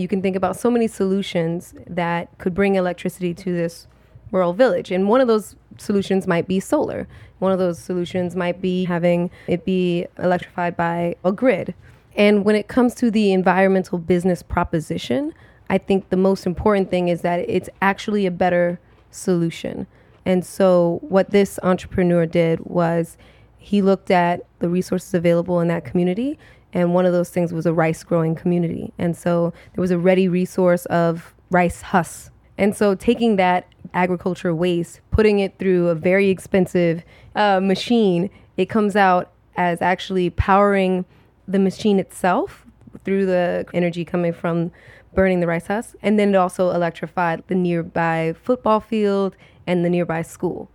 You 0.00 0.08
can 0.08 0.22
think 0.22 0.34
about 0.34 0.56
so 0.56 0.70
many 0.70 0.88
solutions 0.88 1.74
that 1.86 2.38
could 2.38 2.54
bring 2.54 2.74
electricity 2.74 3.34
to 3.34 3.52
this 3.52 3.86
rural 4.32 4.54
village. 4.54 4.90
And 4.90 5.08
one 5.08 5.20
of 5.20 5.28
those 5.28 5.56
solutions 5.76 6.26
might 6.26 6.48
be 6.48 6.58
solar. 6.58 7.06
One 7.38 7.52
of 7.52 7.58
those 7.58 7.78
solutions 7.78 8.34
might 8.34 8.62
be 8.62 8.86
having 8.86 9.30
it 9.46 9.66
be 9.66 10.06
electrified 10.18 10.74
by 10.74 11.16
a 11.22 11.32
grid. 11.32 11.74
And 12.16 12.46
when 12.46 12.56
it 12.56 12.66
comes 12.66 12.94
to 12.94 13.10
the 13.10 13.32
environmental 13.32 13.98
business 13.98 14.42
proposition, 14.42 15.34
I 15.68 15.76
think 15.76 16.08
the 16.08 16.16
most 16.16 16.46
important 16.46 16.90
thing 16.90 17.08
is 17.08 17.20
that 17.20 17.40
it's 17.40 17.68
actually 17.82 18.24
a 18.24 18.30
better 18.30 18.80
solution. 19.10 19.86
And 20.24 20.46
so, 20.46 21.00
what 21.02 21.30
this 21.30 21.58
entrepreneur 21.62 22.24
did 22.24 22.60
was 22.60 23.18
he 23.58 23.82
looked 23.82 24.10
at 24.10 24.46
the 24.60 24.68
resources 24.70 25.12
available 25.12 25.60
in 25.60 25.68
that 25.68 25.84
community, 25.84 26.38
and 26.72 26.94
one 26.94 27.06
of 27.06 27.12
those 27.12 27.30
things 27.30 27.52
was 27.52 27.66
a 27.66 27.72
rice 27.72 28.02
growing 28.02 28.34
community. 28.34 28.92
And 28.98 29.16
so, 29.16 29.52
there 29.74 29.82
was 29.82 29.90
a 29.90 29.98
ready 29.98 30.28
resource 30.28 30.86
of 30.86 31.34
rice 31.50 31.82
husks. 31.82 32.30
And 32.58 32.76
so, 32.76 32.94
taking 32.94 33.36
that 33.36 33.66
agriculture 33.94 34.54
waste, 34.54 35.00
putting 35.10 35.38
it 35.38 35.58
through 35.58 35.88
a 35.88 35.94
very 35.94 36.28
expensive 36.28 37.02
uh, 37.34 37.60
machine, 37.60 38.30
it 38.56 38.66
comes 38.66 38.96
out 38.96 39.32
as 39.56 39.82
actually 39.82 40.30
powering 40.30 41.04
the 41.48 41.58
machine 41.58 41.98
itself 41.98 42.66
through 43.04 43.26
the 43.26 43.64
energy 43.74 44.04
coming 44.04 44.32
from 44.32 44.70
burning 45.14 45.40
the 45.40 45.46
rice 45.46 45.66
husk, 45.66 45.94
and 46.02 46.18
then 46.18 46.30
it 46.30 46.36
also 46.36 46.70
electrified 46.70 47.42
the 47.48 47.54
nearby 47.54 48.34
football 48.42 48.80
field 48.80 49.36
and 49.66 49.84
the 49.84 49.90
nearby 49.90 50.22
school. 50.22 50.70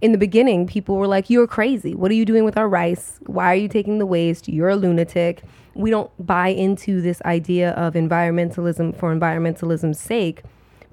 In 0.00 0.12
the 0.12 0.18
beginning, 0.18 0.66
people 0.66 0.96
were 0.96 1.06
like, 1.06 1.28
You're 1.28 1.46
crazy. 1.46 1.94
What 1.94 2.10
are 2.10 2.14
you 2.14 2.24
doing 2.24 2.44
with 2.44 2.56
our 2.56 2.68
rice? 2.68 3.20
Why 3.26 3.52
are 3.52 3.56
you 3.56 3.68
taking 3.68 3.98
the 3.98 4.06
waste? 4.06 4.48
You're 4.48 4.70
a 4.70 4.76
lunatic. 4.76 5.42
We 5.74 5.90
don't 5.90 6.10
buy 6.24 6.48
into 6.48 7.00
this 7.00 7.20
idea 7.22 7.72
of 7.72 7.94
environmentalism 7.94 8.96
for 8.98 9.14
environmentalism's 9.14 10.00
sake. 10.00 10.42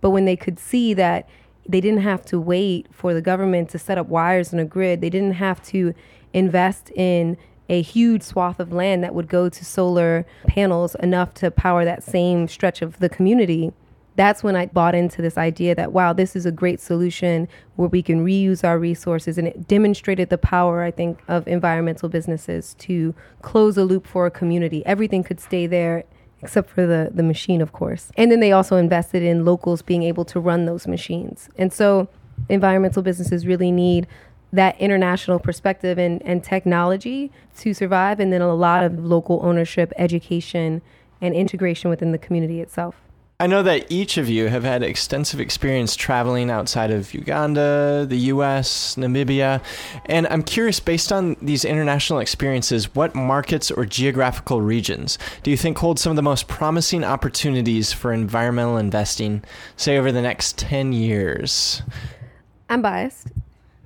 But 0.01 0.09
when 0.11 0.25
they 0.25 0.35
could 0.35 0.59
see 0.59 0.93
that 0.93 1.27
they 1.67 1.81
didn't 1.81 2.01
have 2.01 2.25
to 2.25 2.39
wait 2.39 2.87
for 2.91 3.13
the 3.13 3.21
government 3.21 3.69
to 3.69 3.79
set 3.79 3.97
up 3.97 4.07
wires 4.07 4.51
in 4.51 4.59
a 4.59 4.65
grid, 4.65 5.01
they 5.01 5.09
didn't 5.09 5.33
have 5.33 5.63
to 5.67 5.93
invest 6.33 6.91
in 6.91 7.37
a 7.69 7.81
huge 7.81 8.23
swath 8.23 8.59
of 8.59 8.71
land 8.71 9.03
that 9.03 9.15
would 9.15 9.27
go 9.27 9.49
to 9.49 9.65
solar 9.65 10.25
panels 10.47 10.95
enough 10.95 11.33
to 11.35 11.51
power 11.51 11.83
that 11.83 12.03
same 12.03 12.47
stretch 12.47 12.81
of 12.81 12.99
the 12.99 13.09
community 13.09 13.73
that's 14.17 14.43
when 14.43 14.55
I 14.55 14.65
bought 14.65 14.95
into 14.95 15.21
this 15.21 15.37
idea 15.37 15.75
that, 15.75 15.93
wow, 15.93 16.11
this 16.11 16.35
is 16.35 16.45
a 16.45 16.51
great 16.51 16.81
solution 16.81 17.47
where 17.75 17.87
we 17.87 18.01
can 18.01 18.25
reuse 18.25 18.63
our 18.63 18.77
resources. 18.77 19.37
And 19.37 19.47
it 19.47 19.67
demonstrated 19.67 20.29
the 20.29 20.37
power, 20.37 20.81
I 20.81 20.91
think, 20.91 21.19
of 21.27 21.47
environmental 21.47 22.09
businesses 22.09 22.73
to 22.79 23.15
close 23.43 23.77
a 23.77 23.85
loop 23.85 24.05
for 24.05 24.25
a 24.25 24.31
community. 24.31 24.85
Everything 24.85 25.23
could 25.23 25.39
stay 25.39 25.67
there 25.67 26.03
except 26.41 26.69
for 26.69 26.85
the, 26.85 27.11
the 27.13 27.23
machine, 27.23 27.61
of 27.61 27.71
course. 27.71 28.11
And 28.17 28.31
then 28.31 28.41
they 28.41 28.51
also 28.51 28.75
invested 28.75 29.23
in 29.23 29.45
locals 29.45 29.81
being 29.81 30.03
able 30.03 30.25
to 30.25 30.39
run 30.39 30.65
those 30.65 30.87
machines. 30.87 31.49
And 31.57 31.71
so 31.71 32.09
environmental 32.49 33.01
businesses 33.01 33.47
really 33.47 33.71
need 33.71 34.07
that 34.53 34.79
international 34.79 35.39
perspective 35.39 35.97
and, 35.97 36.21
and 36.23 36.43
technology 36.43 37.31
to 37.57 37.73
survive, 37.73 38.19
and 38.19 38.31
then 38.31 38.41
a 38.41 38.53
lot 38.53 38.83
of 38.83 39.03
local 39.03 39.39
ownership, 39.43 39.91
education, 39.97 40.81
and 41.21 41.33
integration 41.33 41.89
within 41.89 42.11
the 42.11 42.17
community 42.17 42.61
itself. 42.61 42.95
I 43.39 43.45
know 43.45 43.61
that 43.61 43.85
each 43.91 44.17
of 44.17 44.27
you 44.27 44.47
have 44.47 44.63
had 44.63 44.81
extensive 44.81 45.39
experience 45.39 45.95
traveling 45.95 46.49
outside 46.49 46.89
of 46.89 47.13
Uganda, 47.13 48.03
the 48.09 48.17
US, 48.33 48.95
Namibia, 48.95 49.61
and 50.07 50.25
I'm 50.29 50.41
curious, 50.41 50.79
based 50.79 51.11
on 51.11 51.35
these 51.39 51.63
international 51.63 52.17
experiences, 52.17 52.95
what 52.95 53.13
markets 53.13 53.69
or 53.69 53.85
geographical 53.85 54.63
regions 54.63 55.19
do 55.43 55.51
you 55.51 55.57
think 55.57 55.77
hold 55.77 55.99
some 55.99 56.09
of 56.09 56.15
the 56.15 56.23
most 56.23 56.47
promising 56.47 57.03
opportunities 57.03 57.93
for 57.93 58.11
environmental 58.11 58.75
investing, 58.75 59.43
say 59.75 59.99
over 59.99 60.11
the 60.11 60.23
next 60.23 60.57
10 60.57 60.91
years? 60.93 61.83
I'm 62.69 62.81
biased, 62.81 63.27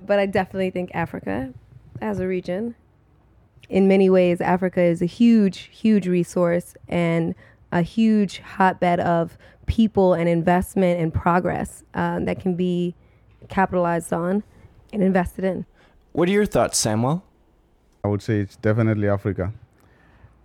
but 0.06 0.18
I 0.18 0.24
definitely 0.24 0.70
think 0.70 0.92
Africa 0.94 1.52
as 2.00 2.20
a 2.20 2.26
region. 2.26 2.74
In 3.68 3.86
many 3.86 4.08
ways, 4.08 4.40
Africa 4.40 4.80
is 4.80 5.02
a 5.02 5.06
huge, 5.06 5.68
huge 5.70 6.08
resource 6.08 6.74
and 6.88 7.34
a 7.72 7.82
huge 7.82 8.38
hotbed 8.38 9.00
of 9.00 9.36
people 9.66 10.12
and 10.14 10.28
investment 10.28 11.00
and 11.00 11.12
progress 11.12 11.82
um, 11.94 12.26
that 12.26 12.38
can 12.38 12.54
be 12.54 12.94
capitalized 13.48 14.12
on 14.12 14.42
and 14.92 15.02
invested 15.02 15.44
in. 15.44 15.64
What 16.12 16.28
are 16.28 16.32
your 16.32 16.46
thoughts, 16.46 16.78
Samuel? 16.78 17.24
I 18.04 18.08
would 18.08 18.22
say 18.22 18.40
it's 18.40 18.56
definitely 18.56 19.08
Africa. 19.08 19.52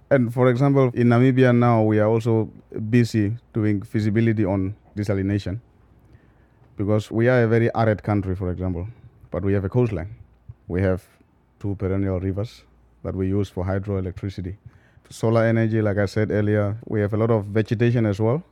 And 0.09 0.33
for 0.33 0.49
example, 0.49 0.91
in 0.93 1.09
Namibia 1.09 1.53
now, 1.55 1.83
we 1.83 1.99
are 1.99 2.07
also 2.07 2.49
busy 2.89 3.37
doing 3.53 3.81
feasibility 3.81 4.45
on 4.45 4.75
desalination 4.95 5.59
because 6.77 7.11
we 7.11 7.27
are 7.27 7.43
a 7.43 7.47
very 7.47 7.69
arid 7.75 8.03
country, 8.03 8.35
for 8.35 8.49
example, 8.49 8.87
but 9.31 9.43
we 9.43 9.51
have 9.53 9.65
a 9.65 9.69
coastline. 9.69 10.15
We 10.67 10.81
have 10.81 11.03
two 11.59 11.75
perennial 11.75 12.19
rivers 12.21 12.63
that 13.03 13.15
we 13.15 13.27
use 13.27 13.49
for 13.49 13.65
hydroelectricity 13.65 14.55
solar 15.09 15.45
energy, 15.45 15.81
like 15.81 15.97
I 15.97 16.05
said 16.05 16.31
earlier, 16.31 16.77
we 16.85 17.01
have 17.01 17.13
a 17.13 17.17
lot 17.17 17.31
of 17.31 17.45
vegetation 17.45 18.05
as 18.05 18.19
well. 18.19 18.43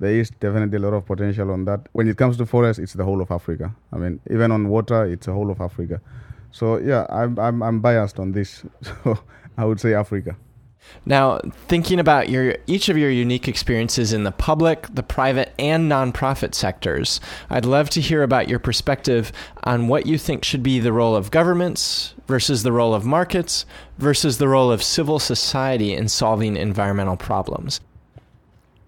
There 0.00 0.12
is 0.12 0.30
definitely 0.30 0.76
a 0.76 0.80
lot 0.80 0.94
of 0.94 1.06
potential 1.06 1.50
on 1.50 1.64
that. 1.66 1.88
When 1.92 2.08
it 2.08 2.16
comes 2.16 2.36
to 2.38 2.46
forest, 2.46 2.80
it's 2.80 2.94
the 2.94 3.04
whole 3.04 3.20
of 3.20 3.30
Africa. 3.30 3.74
I 3.92 3.96
mean, 3.96 4.20
even 4.30 4.50
on 4.50 4.68
water, 4.68 5.04
it's 5.04 5.26
the 5.26 5.32
whole 5.32 5.50
of 5.50 5.60
Africa. 5.60 6.00
So 6.50 6.78
yeah, 6.78 7.06
I'm 7.08 7.38
I'm, 7.38 7.62
I'm 7.62 7.80
biased 7.80 8.18
on 8.18 8.32
this. 8.32 8.64
So 9.04 9.18
I 9.56 9.64
would 9.64 9.80
say 9.80 9.94
Africa. 9.94 10.36
Now, 11.06 11.38
thinking 11.68 11.98
about 11.98 12.28
your 12.28 12.56
each 12.66 12.88
of 12.88 12.96
your 12.96 13.10
unique 13.10 13.48
experiences 13.48 14.12
in 14.12 14.24
the 14.24 14.32
public, 14.32 14.86
the 14.92 15.02
private, 15.02 15.52
and 15.58 15.90
nonprofit 15.90 16.54
sectors, 16.54 17.20
I'd 17.50 17.64
love 17.64 17.88
to 17.90 18.00
hear 18.00 18.22
about 18.22 18.48
your 18.48 18.58
perspective 18.58 19.32
on 19.62 19.88
what 19.88 20.06
you 20.06 20.18
think 20.18 20.44
should 20.44 20.62
be 20.62 20.80
the 20.80 20.92
role 20.92 21.16
of 21.16 21.30
governments 21.30 22.13
versus 22.26 22.62
the 22.62 22.72
role 22.72 22.94
of 22.94 23.04
markets 23.04 23.66
versus 23.98 24.38
the 24.38 24.48
role 24.48 24.70
of 24.70 24.82
civil 24.82 25.18
society 25.18 25.92
in 25.92 26.08
solving 26.08 26.56
environmental 26.56 27.16
problems. 27.16 27.80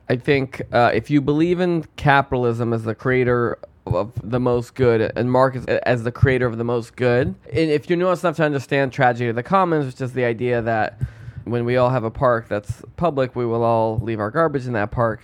I 0.09 0.16
think 0.16 0.62
uh, 0.73 0.93
if 0.95 1.11
you 1.11 1.21
believe 1.21 1.61
in 1.61 1.85
capitalism 1.97 2.73
as 2.73 2.85
the 2.85 2.95
creator 2.95 3.59
of 3.87 4.12
the 4.23 4.40
most 4.40 4.75
good 4.75 5.12
and 5.16 5.31
markets 5.31 5.66
as 5.66 6.02
the 6.05 6.12
creator 6.12 6.47
of 6.47 6.59
the 6.59 6.64
most 6.64 6.97
good, 6.97 7.35
and 7.52 7.71
if 7.71 7.88
you're 7.88 7.99
nuanced 7.99 8.25
enough 8.25 8.37
to 8.37 8.44
understand 8.44 8.92
tragedy 8.92 9.29
of 9.29 9.37
the 9.37 9.42
commons, 9.42 9.87
which 9.87 10.01
is 10.01 10.12
the 10.12 10.25
idea 10.25 10.62
that 10.62 11.01
when 11.44 11.64
we 11.64 11.77
all 11.77 11.90
have 11.90 12.05
a 12.05 12.11
park 12.11 12.49
that's 12.49 12.83
public, 12.96 13.37
we 13.37 13.46
will 13.46 13.62
all 13.62 13.99
leave 13.99 14.18
our 14.18 14.31
garbage 14.31 14.66
in 14.66 14.72
that 14.72 14.90
park. 14.90 15.22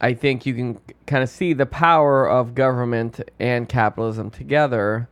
I 0.00 0.14
think 0.14 0.44
you 0.44 0.54
can 0.54 0.80
kind 1.06 1.22
of 1.22 1.28
see 1.28 1.52
the 1.52 1.66
power 1.66 2.28
of 2.28 2.54
government 2.54 3.20
and 3.38 3.68
capitalism 3.68 4.30
together 4.30 5.08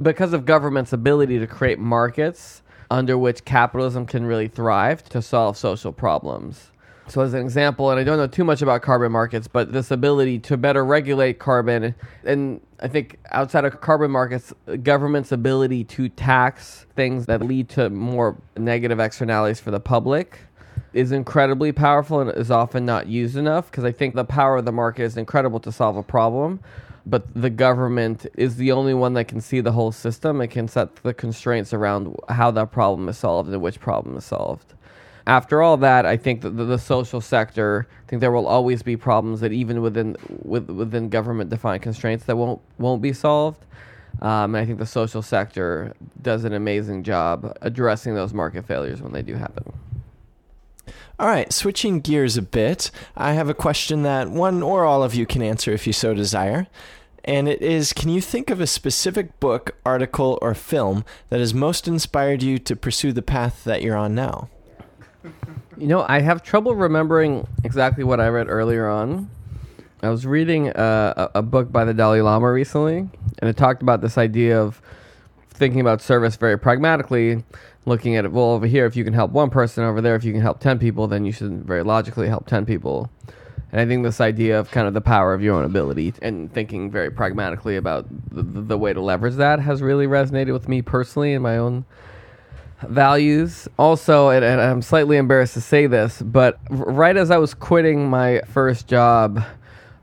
because 0.00 0.32
of 0.32 0.44
government's 0.44 0.92
ability 0.92 1.38
to 1.38 1.46
create 1.46 1.78
markets 1.78 2.62
under 2.90 3.18
which 3.18 3.44
capitalism 3.44 4.06
can 4.06 4.24
really 4.24 4.48
thrive 4.48 5.04
to 5.10 5.20
solve 5.20 5.56
social 5.56 5.92
problems. 5.92 6.70
So, 7.08 7.22
as 7.22 7.32
an 7.32 7.40
example, 7.40 7.90
and 7.90 7.98
I 7.98 8.04
don't 8.04 8.18
know 8.18 8.26
too 8.26 8.44
much 8.44 8.60
about 8.60 8.82
carbon 8.82 9.12
markets, 9.12 9.48
but 9.48 9.72
this 9.72 9.90
ability 9.90 10.40
to 10.40 10.58
better 10.58 10.84
regulate 10.84 11.38
carbon, 11.38 11.94
and 12.24 12.60
I 12.80 12.88
think 12.88 13.18
outside 13.30 13.64
of 13.64 13.80
carbon 13.80 14.10
markets, 14.10 14.52
government's 14.82 15.32
ability 15.32 15.84
to 15.84 16.10
tax 16.10 16.86
things 16.96 17.24
that 17.26 17.40
lead 17.40 17.70
to 17.70 17.88
more 17.88 18.36
negative 18.58 19.00
externalities 19.00 19.58
for 19.58 19.70
the 19.70 19.80
public 19.80 20.40
is 20.92 21.10
incredibly 21.10 21.72
powerful 21.72 22.20
and 22.20 22.30
is 22.30 22.50
often 22.50 22.84
not 22.84 23.06
used 23.06 23.36
enough 23.36 23.70
because 23.70 23.84
I 23.84 23.92
think 23.92 24.14
the 24.14 24.24
power 24.24 24.58
of 24.58 24.64
the 24.66 24.72
market 24.72 25.04
is 25.04 25.16
incredible 25.16 25.60
to 25.60 25.72
solve 25.72 25.96
a 25.96 26.02
problem. 26.02 26.60
But 27.08 27.32
the 27.34 27.50
government 27.50 28.26
is 28.34 28.56
the 28.56 28.72
only 28.72 28.92
one 28.92 29.14
that 29.14 29.24
can 29.24 29.40
see 29.40 29.60
the 29.60 29.72
whole 29.72 29.92
system 29.92 30.40
and 30.40 30.50
can 30.50 30.68
set 30.68 30.96
the 30.96 31.14
constraints 31.14 31.72
around 31.72 32.14
how 32.28 32.50
that 32.50 32.70
problem 32.70 33.08
is 33.08 33.16
solved 33.18 33.50
and 33.50 33.62
which 33.62 33.80
problem 33.80 34.16
is 34.16 34.24
solved 34.24 34.74
after 35.28 35.60
all 35.60 35.76
that, 35.76 36.06
I 36.06 36.16
think 36.16 36.40
that 36.40 36.56
the, 36.56 36.64
the, 36.64 36.78
social 36.78 37.20
sector, 37.20 37.86
I 37.90 38.08
think 38.08 38.20
there 38.20 38.32
will 38.32 38.46
always 38.46 38.82
be 38.82 38.96
problems 38.96 39.40
that 39.40 39.52
even 39.52 39.82
within 39.82 40.16
with, 40.42 40.70
within 40.70 41.10
government 41.10 41.50
defined 41.50 41.82
constraints 41.82 42.24
that 42.24 42.36
won't 42.36 42.62
won't 42.78 43.02
be 43.02 43.12
solved. 43.12 43.64
Um, 44.22 44.54
and 44.54 44.56
I 44.56 44.64
think 44.64 44.78
the 44.78 44.86
social 44.86 45.20
sector 45.20 45.92
does 46.22 46.44
an 46.44 46.54
amazing 46.54 47.04
job 47.04 47.56
addressing 47.60 48.14
those 48.14 48.32
market 48.32 48.66
failures 48.66 49.02
when 49.02 49.12
they 49.12 49.22
do 49.22 49.34
happen. 49.34 49.70
All 51.20 51.28
right, 51.28 51.52
switching 51.52 52.00
gears 52.00 52.36
a 52.36 52.42
bit, 52.42 52.90
I 53.16 53.34
have 53.34 53.48
a 53.48 53.54
question 53.54 54.04
that 54.04 54.30
one 54.30 54.62
or 54.62 54.84
all 54.84 55.02
of 55.02 55.14
you 55.14 55.26
can 55.26 55.42
answer 55.42 55.72
if 55.72 55.86
you 55.86 55.92
so 55.92 56.14
desire. 56.14 56.68
And 57.24 57.48
it 57.48 57.60
is 57.60 57.92
Can 57.92 58.10
you 58.10 58.20
think 58.20 58.50
of 58.50 58.60
a 58.60 58.66
specific 58.66 59.38
book, 59.40 59.76
article, 59.84 60.38
or 60.40 60.54
film 60.54 61.04
that 61.30 61.40
has 61.40 61.52
most 61.52 61.86
inspired 61.86 62.42
you 62.42 62.58
to 62.58 62.76
pursue 62.76 63.12
the 63.12 63.22
path 63.22 63.64
that 63.64 63.82
you're 63.82 63.96
on 63.96 64.14
now? 64.14 64.48
You 65.76 65.86
know, 65.86 66.04
I 66.08 66.20
have 66.20 66.42
trouble 66.42 66.74
remembering 66.74 67.46
exactly 67.64 68.04
what 68.04 68.20
I 68.20 68.28
read 68.28 68.48
earlier 68.48 68.88
on. 68.88 69.30
I 70.02 70.10
was 70.10 70.26
reading 70.26 70.70
uh, 70.70 71.30
a, 71.34 71.38
a 71.40 71.42
book 71.42 71.72
by 71.72 71.84
the 71.84 71.92
Dalai 71.92 72.20
Lama 72.20 72.50
recently, 72.50 72.98
and 72.98 73.48
it 73.48 73.56
talked 73.56 73.82
about 73.82 74.00
this 74.00 74.16
idea 74.16 74.60
of 74.60 74.80
thinking 75.50 75.80
about 75.80 76.00
service 76.00 76.36
very 76.36 76.56
pragmatically, 76.56 77.44
looking 77.84 78.16
at 78.16 78.24
it. 78.24 78.32
Well, 78.32 78.52
over 78.52 78.66
here, 78.66 78.86
if 78.86 78.94
you 78.94 79.04
can 79.04 79.12
help 79.12 79.32
one 79.32 79.50
person, 79.50 79.84
over 79.84 80.00
there, 80.00 80.14
if 80.14 80.22
you 80.24 80.32
can 80.32 80.40
help 80.40 80.60
ten 80.60 80.78
people, 80.78 81.08
then 81.08 81.24
you 81.24 81.32
should 81.32 81.64
very 81.64 81.82
logically 81.82 82.28
help 82.28 82.46
ten 82.46 82.64
people. 82.64 83.10
And 83.70 83.80
I 83.80 83.86
think 83.86 84.02
this 84.02 84.20
idea 84.20 84.58
of 84.58 84.70
kind 84.70 84.86
of 84.86 84.94
the 84.94 85.00
power 85.00 85.34
of 85.34 85.42
your 85.42 85.54
own 85.54 85.64
ability 85.64 86.14
and 86.22 86.52
thinking 86.52 86.90
very 86.90 87.10
pragmatically 87.10 87.76
about 87.76 88.06
the, 88.30 88.42
the 88.42 88.78
way 88.78 88.92
to 88.92 89.00
leverage 89.00 89.34
that 89.34 89.60
has 89.60 89.82
really 89.82 90.06
resonated 90.06 90.52
with 90.52 90.68
me 90.68 90.80
personally 90.80 91.34
and 91.34 91.42
my 91.42 91.58
own 91.58 91.84
values. 92.82 93.68
Also, 93.78 94.30
and, 94.30 94.44
and, 94.44 94.60
I'm 94.60 94.82
slightly 94.82 95.16
embarrassed 95.16 95.54
to 95.54 95.60
say 95.60 95.86
this, 95.86 96.22
but 96.22 96.58
right 96.70 97.16
as 97.16 97.30
I 97.30 97.38
was 97.38 97.52
quitting 97.52 98.08
my 98.08 98.40
first 98.46 98.86
job, 98.86 99.44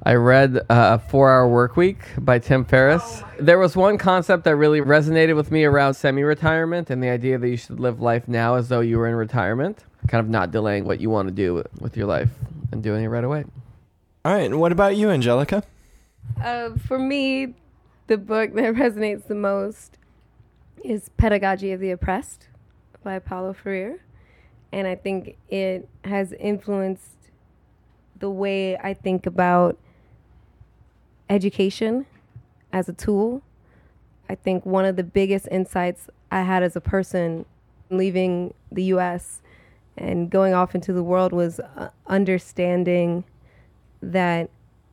I 0.04 0.14
read 0.14 0.58
uh, 0.58 0.62
A 0.70 1.00
Four 1.00 1.32
Hour 1.32 1.48
Work 1.48 1.78
Week 1.78 1.98
by 2.20 2.38
Tim 2.38 2.66
Ferriss. 2.66 3.24
There 3.40 3.58
was 3.58 3.76
one 3.76 3.98
concept 3.98 4.44
that 4.44 4.56
really 4.56 4.82
resonated 4.82 5.36
with 5.36 5.50
me 5.52 5.64
around 5.64 5.96
semi 5.96 6.22
retirement 6.22 6.92
and 6.92 7.02
the 7.02 7.10
idea 7.10 7.40
that 7.40 7.50
you 7.50 7.58
should 7.58 7.80
live 7.80 8.02
life 8.02 8.28
now 8.28 8.56
as 8.56 8.70
though 8.70 8.82
you 8.82 9.00
were 9.00 9.08
in 9.08 9.16
retirement, 9.16 9.84
kind 10.08 10.24
of 10.24 10.30
not 10.30 10.52
delaying 10.52 10.86
what 10.86 11.00
you 11.00 11.10
want 11.10 11.28
to 11.28 11.34
do 11.34 11.64
with 11.80 11.98
your 11.98 12.08
life 12.08 12.30
and 12.72 12.84
doing 12.84 13.04
it 13.04 13.08
right 13.08 13.24
away. 13.24 13.46
All 14.24 14.34
right. 14.34 14.46
And 14.46 14.60
what 14.60 14.72
about 14.72 14.96
you, 14.96 15.10
Angelica? 15.10 15.64
Uh, 16.44 16.72
for 16.88 16.98
me, 16.98 17.54
the 18.08 18.18
book 18.18 18.54
that 18.54 18.74
resonates 18.76 19.28
the 19.28 19.36
most 19.36 19.98
is 20.84 21.10
Pedagogy 21.18 21.72
of 21.72 21.80
the 21.80 21.92
Oppressed 21.92 22.48
by 23.04 23.20
Paulo 23.20 23.54
Freire. 23.54 24.00
And 24.72 24.88
I 24.88 24.96
think 24.96 25.38
it 25.50 25.88
has 26.04 26.34
influenced 26.34 27.16
the 28.20 28.30
way 28.30 28.78
I 28.78 28.94
think 28.94 29.26
about 29.26 29.78
education 31.30 32.06
as 32.72 32.90
a 32.90 32.94
tool. 32.94 33.42
I 34.30 34.36
think 34.36 34.66
one 34.66 34.86
of 34.86 34.96
the 34.96 35.04
biggest 35.04 35.48
insights 35.52 36.10
I 36.32 36.42
had 36.42 36.64
as 36.64 36.76
a 36.76 36.82
person 36.82 37.46
leaving 37.90 38.54
the 38.72 38.84
US 38.96 39.42
and 39.98 40.30
going 40.30 40.54
off 40.54 40.76
into 40.76 40.94
the 40.94 41.04
world 41.04 41.32
was 41.32 41.60
uh, 41.60 41.90
understanding 42.08 43.24
that 44.02 44.50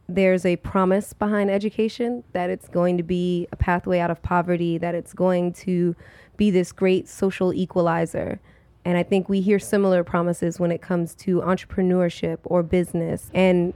there's 0.09 0.45
a 0.45 0.57
promise 0.57 1.13
behind 1.13 1.51
education 1.51 2.25
that 2.33 2.51
it's 2.51 2.69
going 2.69 2.97
to 2.97 3.03
be 3.03 3.49
a 3.53 3.57
pathway 3.57 3.99
out 3.99 4.11
of 4.11 4.23
poverty, 4.23 4.79
that 4.79 4.95
it's 4.95 5.13
going 5.13 5.53
to 5.53 5.95
be 6.37 6.51
this 6.51 6.73
great 6.73 7.09
social 7.09 7.53
equalizer. 7.53 8.41
And 8.85 8.99
I 8.99 9.03
think 9.03 9.29
we 9.29 9.41
hear 9.41 9.59
similar 9.59 10.03
promises 10.03 10.59
when 10.59 10.73
it 10.73 10.83
comes 10.83 11.15
to 11.17 11.41
entrepreneurship 11.41 12.39
or 12.45 12.63
business. 12.63 13.31
And 13.33 13.73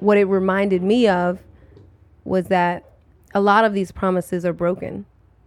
what 0.00 0.18
it 0.18 0.24
reminded 0.24 0.82
me 0.82 1.08
of 1.08 1.40
was 2.24 2.46
that 2.46 2.84
a 3.34 3.40
lot 3.40 3.64
of 3.64 3.72
these 3.72 3.92
promises 3.92 4.44
are 4.44 4.52
broken. 4.52 5.06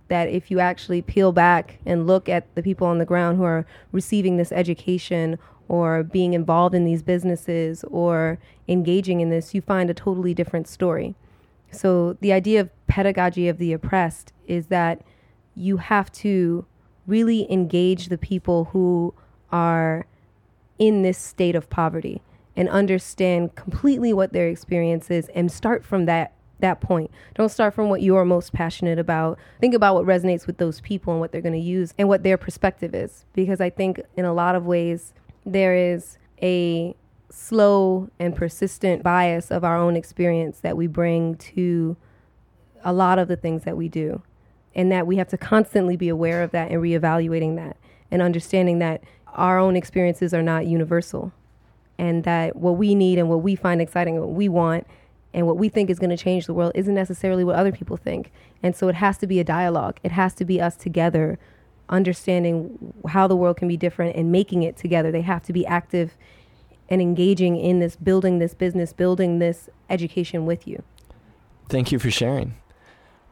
That 0.10 0.30
if 0.30 0.52
you 0.52 0.60
actually 0.60 1.02
peel 1.02 1.32
back 1.32 1.80
and 1.86 2.06
look 2.06 2.28
at 2.30 2.54
the 2.56 2.63
people 2.63 2.88
on 2.88 2.98
the 2.98 3.06
ground 3.06 3.38
who 3.38 3.43
are 3.43 3.65
receiving 3.91 4.38
this 4.38 4.52
education 4.52 5.39
or 5.67 6.04
being 6.04 6.34
involved 6.34 6.76
in 6.76 6.84
these 6.84 7.04
businesses 7.04 7.84
or 7.86 8.39
engaging 8.67 9.22
in 9.22 9.30
this, 9.30 9.54
you 9.54 9.62
find 9.62 9.89
a 9.89 9.93
totally 9.93 10.34
different 10.34 10.67
story. 10.67 11.15
So, 11.72 12.17
the 12.22 12.34
idea 12.34 12.62
of 12.62 12.88
pedagogy 12.88 13.48
of 13.48 13.60
the 13.60 13.74
oppressed 13.74 14.34
is 14.48 14.67
that 14.67 15.02
you 15.56 15.78
have 15.78 16.12
to 16.12 16.65
really 17.06 17.52
engage 17.52 18.10
the 18.10 18.17
people 18.17 18.65
who 18.65 19.13
are 19.52 20.06
in 20.80 21.02
this 21.04 21.17
state 21.17 21.56
of 21.56 21.69
poverty 21.69 22.22
and 22.56 22.69
understand 22.69 23.56
completely 23.56 24.13
what 24.13 24.34
their 24.34 24.48
experience 24.48 25.12
is 25.12 25.30
and 25.36 25.52
start 25.52 25.84
from 25.84 26.06
that 26.06 26.34
that 26.60 26.82
point. 26.82 27.12
Don't 27.36 27.50
start 27.50 27.74
from 27.74 27.89
what 27.89 28.02
you're 28.02 28.26
most 28.26 28.54
passionate 28.54 29.00
about. 29.00 29.38
Think 29.60 29.74
about 29.74 29.95
what 29.95 30.06
resonates 30.06 30.48
with 30.48 30.58
those 30.58 30.82
people 30.82 31.13
and 31.13 31.19
what 31.19 31.32
they're 31.32 31.41
going 31.41 31.54
to 31.54 31.60
use 31.60 31.93
and 31.98 32.08
what 32.08 32.24
their 32.24 32.38
perspective 32.38 32.93
is 32.93 33.26
because 33.34 33.62
I 33.62 33.69
think 33.69 34.02
in 34.15 34.26
a 34.26 34.34
lot 34.34 34.56
of 34.56 34.65
ways 34.65 35.13
there 35.45 35.76
is 35.76 36.17
a 36.41 36.95
slow 37.30 38.10
and 38.19 38.36
persistent 38.36 39.04
bias 39.04 39.52
of 39.52 39.63
our 39.63 39.78
own 39.78 39.95
experience 39.95 40.60
that 40.60 40.76
we 40.76 40.88
bring 40.88 41.36
to 41.36 41.95
a 42.84 42.93
lot 42.93 43.19
of 43.19 43.28
the 43.28 43.36
things 43.36 43.63
that 43.63 43.78
we 43.78 43.88
do. 43.88 44.22
And 44.76 44.91
that 44.91 45.08
we 45.08 45.17
have 45.17 45.28
to 45.30 45.38
constantly 45.38 45.98
be 45.98 46.10
aware 46.10 46.43
of 46.43 46.52
that 46.52 46.72
and 46.72 46.82
reevaluating 46.82 47.56
that 47.56 47.76
and 48.12 48.22
understanding 48.22 48.80
that 48.80 49.04
our 49.34 49.58
own 49.58 49.76
experiences 49.76 50.34
are 50.34 50.43
not 50.43 50.67
universal. 50.67 51.34
And 51.98 52.24
that 52.24 52.56
what 52.56 52.78
we 52.78 52.95
need 52.95 53.17
and 53.17 53.30
what 53.30 53.41
we 53.41 53.56
find 53.56 53.82
exciting 53.82 54.15
and 54.15 54.26
what 54.26 54.36
we 54.36 54.48
want 54.48 54.88
and 55.34 55.46
what 55.46 55.58
we 55.58 55.70
think 55.70 55.89
is 55.89 56.00
going 56.00 56.10
to 56.10 56.18
change 56.18 56.46
the 56.46 56.54
world 56.54 56.72
isn't 56.76 56.96
necessarily 56.96 57.44
what 57.44 57.56
other 57.56 57.72
people 57.72 57.98
think. 57.98 58.32
And 58.63 58.76
so 58.76 58.88
it 58.88 58.96
has 58.96 59.18
to 59.20 59.28
be 59.28 59.39
a 59.39 59.44
dialogue. 59.44 60.00
It 60.04 60.12
has 60.12 60.34
to 60.36 60.46
be 60.46 60.60
us 60.60 60.76
together 60.76 61.38
understanding 61.89 62.94
how 63.08 63.28
the 63.28 63.36
world 63.36 63.58
can 63.58 63.68
be 63.68 63.78
different 63.78 64.15
and 64.15 64.32
making 64.32 64.63
it 64.63 64.78
together. 64.78 65.12
They 65.12 65.22
have 65.22 65.44
to 65.44 65.54
be 65.54 65.65
active 65.65 66.15
and 66.88 67.02
engaging 67.02 67.58
in 67.58 67.80
this, 67.80 67.96
building 67.96 68.39
this 68.39 68.54
business, 68.54 68.94
building 68.94 69.39
this 69.39 69.70
education 69.89 70.46
with 70.46 70.68
you. 70.68 70.84
Thank 71.68 71.92
you 71.92 72.00
for 72.00 72.10
sharing. 72.10 72.56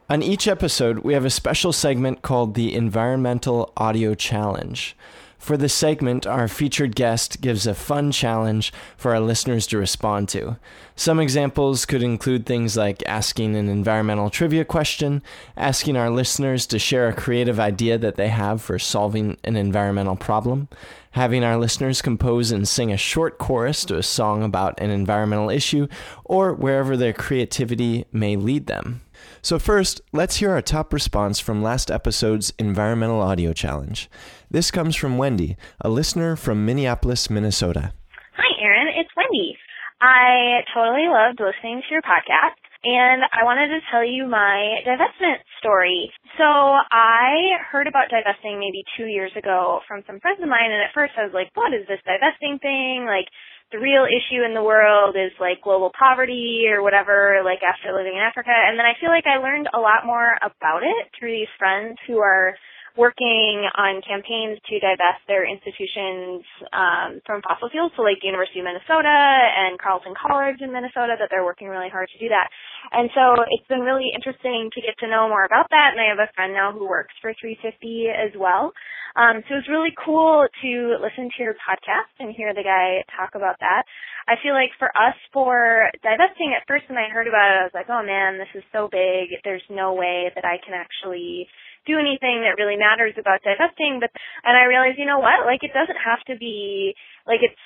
On 0.10 0.24
each 0.24 0.48
episode, 0.48 1.00
we 1.00 1.14
have 1.14 1.26
a 1.26 1.30
special 1.30 1.74
segment 1.74 2.22
called 2.22 2.54
the 2.54 2.74
Environmental 2.74 3.74
Audio 3.76 4.14
Challenge. 4.14 4.96
For 5.38 5.56
this 5.56 5.74
segment, 5.74 6.26
our 6.26 6.48
featured 6.48 6.96
guest 6.96 7.42
gives 7.42 7.68
a 7.68 7.74
fun 7.74 8.12
challenge 8.12 8.74
for 8.98 9.14
our 9.14 9.20
listeners 9.20 9.66
to 9.68 9.78
respond 9.78 10.28
to. 10.30 10.58
Some 10.96 11.20
examples 11.20 11.86
could 11.86 12.02
include 12.02 12.46
things 12.46 12.76
like 12.76 13.08
asking 13.08 13.56
an 13.56 13.70
environmental 13.70 14.30
trivia 14.30 14.66
question, 14.66 15.22
asking 15.56 15.96
our 15.96 16.10
listeners 16.10 16.66
to 16.68 16.80
share 16.80 17.08
a 17.08 17.14
creative 17.14 17.60
idea 17.60 17.98
that 17.98 18.16
they 18.16 18.30
have 18.30 18.62
for 18.62 18.80
solving 18.80 19.38
an 19.44 19.56
environmental 19.56 20.16
problem, 20.16 20.68
having 21.12 21.44
our 21.44 21.58
listeners 21.58 22.02
compose 22.02 22.52
and 22.52 22.68
sing 22.68 22.92
a 22.92 22.98
short 22.98 23.38
chorus 23.38 23.86
to 23.86 23.98
a 23.98 24.04
song 24.04 24.44
about 24.44 24.80
an 24.82 24.90
environmental 24.90 25.50
issue, 25.50 25.88
or 26.26 26.54
wherever 26.54 26.98
their 26.98 27.14
creativity 27.14 28.06
may 28.12 28.36
lead 28.36 28.66
them. 28.66 29.02
So, 29.42 29.60
first, 29.60 30.02
let's 30.12 30.38
hear 30.38 30.52
our 30.52 30.62
top 30.62 30.94
response 30.94 31.40
from 31.40 31.64
last 31.64 31.90
episode's 31.90 32.54
Environmental 32.60 33.22
Audio 33.22 33.54
Challenge. 33.54 34.10
This 34.50 34.72
comes 34.72 34.96
from 34.96 35.18
Wendy, 35.18 35.58
a 35.82 35.90
listener 35.90 36.36
from 36.36 36.66
Minneapolis, 36.66 37.30
Minnesota. 37.30 37.94
Hi, 38.36 38.52
Aaron. 38.62 38.88
It's 38.98 39.10
Wendy. 39.16 39.58
I 40.02 40.62
totally 40.74 41.08
loved 41.10 41.40
listening 41.40 41.82
to 41.82 41.90
your 41.90 42.02
podcast, 42.02 42.62
and 42.84 43.24
I 43.34 43.44
wanted 43.44 43.74
to 43.74 43.82
tell 43.90 44.06
you 44.06 44.28
my 44.28 44.84
divestment 44.86 45.42
story. 45.60 46.12
So, 46.38 46.46
I 46.46 47.58
heard 47.72 47.88
about 47.88 48.10
divesting 48.10 48.60
maybe 48.60 48.84
two 48.98 49.06
years 49.06 49.32
ago 49.36 49.82
from 49.88 50.04
some 50.06 50.20
friends 50.20 50.42
of 50.42 50.50
mine, 50.50 50.70
and 50.70 50.84
at 50.84 50.94
first 50.94 51.14
I 51.18 51.24
was 51.24 51.34
like, 51.34 51.50
what 51.56 51.74
is 51.74 51.88
this 51.88 52.04
divesting 52.06 52.60
thing? 52.62 53.06
Like, 53.08 53.26
the 53.72 53.80
real 53.80 54.08
issue 54.08 54.44
in 54.48 54.54
the 54.54 54.64
world 54.64 55.16
is 55.16 55.32
like 55.40 55.62
global 55.62 55.92
poverty 55.98 56.66
or 56.72 56.82
whatever, 56.82 57.42
like 57.44 57.60
after 57.64 57.92
living 57.92 58.16
in 58.16 58.24
Africa. 58.24 58.54
And 58.54 58.80
then 58.80 58.86
I 58.86 58.96
feel 59.00 59.10
like 59.10 59.28
I 59.28 59.44
learned 59.44 59.68
a 59.74 59.80
lot 59.80 60.06
more 60.06 60.40
about 60.40 60.84
it 60.84 61.12
through 61.18 61.32
these 61.36 61.52
friends 61.60 61.98
who 62.08 62.20
are 62.20 62.56
working 62.98 63.64
on 63.78 64.02
campaigns 64.02 64.58
to 64.68 64.82
divest 64.82 65.22
their 65.30 65.46
institutions 65.46 66.44
um, 66.74 67.22
from 67.24 67.46
fossil 67.46 67.70
fuels. 67.70 67.94
So 67.96 68.02
like 68.02 68.20
University 68.26 68.60
of 68.60 68.66
Minnesota 68.66 69.14
and 69.14 69.78
Carleton 69.78 70.18
College 70.18 70.60
in 70.60 70.74
Minnesota 70.74 71.16
that 71.16 71.30
they're 71.30 71.46
working 71.46 71.70
really 71.70 71.94
hard 71.94 72.10
to 72.10 72.20
do 72.20 72.28
that. 72.34 72.50
And 72.92 73.10
so 73.14 73.46
it's 73.54 73.68
been 73.70 73.86
really 73.86 74.10
interesting 74.12 74.74
to 74.74 74.80
get 74.82 74.98
to 75.00 75.08
know 75.08 75.30
more 75.30 75.46
about 75.46 75.70
that. 75.70 75.94
And 75.94 76.02
I 76.02 76.10
have 76.10 76.20
a 76.20 76.34
friend 76.34 76.52
now 76.52 76.74
who 76.74 76.90
works 76.90 77.14
for 77.22 77.32
350 77.38 78.10
as 78.10 78.34
well. 78.34 78.74
Um, 79.18 79.42
so 79.50 79.58
it's 79.58 79.70
really 79.70 79.94
cool 79.98 80.46
to 80.46 80.72
listen 81.02 81.30
to 81.34 81.40
your 81.42 81.58
podcast 81.58 82.14
and 82.20 82.34
hear 82.38 82.54
the 82.54 82.62
guy 82.62 83.02
talk 83.18 83.34
about 83.34 83.58
that. 83.62 83.82
I 84.30 84.36
feel 84.44 84.54
like 84.54 84.70
for 84.78 84.94
us, 84.94 85.18
for 85.34 85.90
divesting 86.04 86.54
at 86.54 86.68
first 86.68 86.86
when 86.90 87.02
I 87.02 87.10
heard 87.10 87.26
about 87.26 87.50
it, 87.50 87.58
I 87.58 87.66
was 87.66 87.74
like, 87.74 87.90
oh 87.90 88.06
man, 88.06 88.38
this 88.38 88.52
is 88.54 88.64
so 88.70 88.86
big. 88.92 89.34
There's 89.42 89.66
no 89.72 89.98
way 89.98 90.30
that 90.36 90.46
I 90.46 90.62
can 90.62 90.78
actually 90.78 91.48
do 91.88 91.98
anything 91.98 92.44
that 92.44 92.60
really 92.60 92.78
matters 92.78 93.16
about 93.18 93.42
divesting. 93.42 94.04
But, 94.04 94.12
and 94.44 94.54
I 94.54 94.68
realized, 94.68 95.00
you 95.00 95.08
know 95.08 95.24
what? 95.24 95.48
Like 95.48 95.64
it 95.64 95.72
doesn't 95.72 95.98
have 95.98 96.22
to 96.28 96.36
be, 96.36 96.94
like 97.26 97.40
it's 97.42 97.64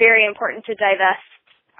very 0.00 0.24
important 0.24 0.64
to 0.66 0.74
divest 0.74 1.28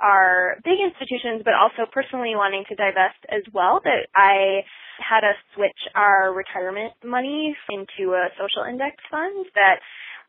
our 0.00 0.56
big 0.64 0.80
institutions, 0.80 1.42
but 1.44 1.52
also 1.52 1.88
personally 1.90 2.32
wanting 2.36 2.64
to 2.68 2.74
divest 2.74 3.20
as 3.28 3.44
well, 3.52 3.80
that 3.84 4.08
I 4.16 4.64
had 5.00 5.24
us 5.24 5.36
switch 5.54 5.76
our 5.94 6.32
retirement 6.32 6.92
money 7.04 7.56
into 7.68 8.12
a 8.12 8.28
social 8.36 8.64
index 8.68 8.96
fund 9.10 9.46
that 9.54 9.80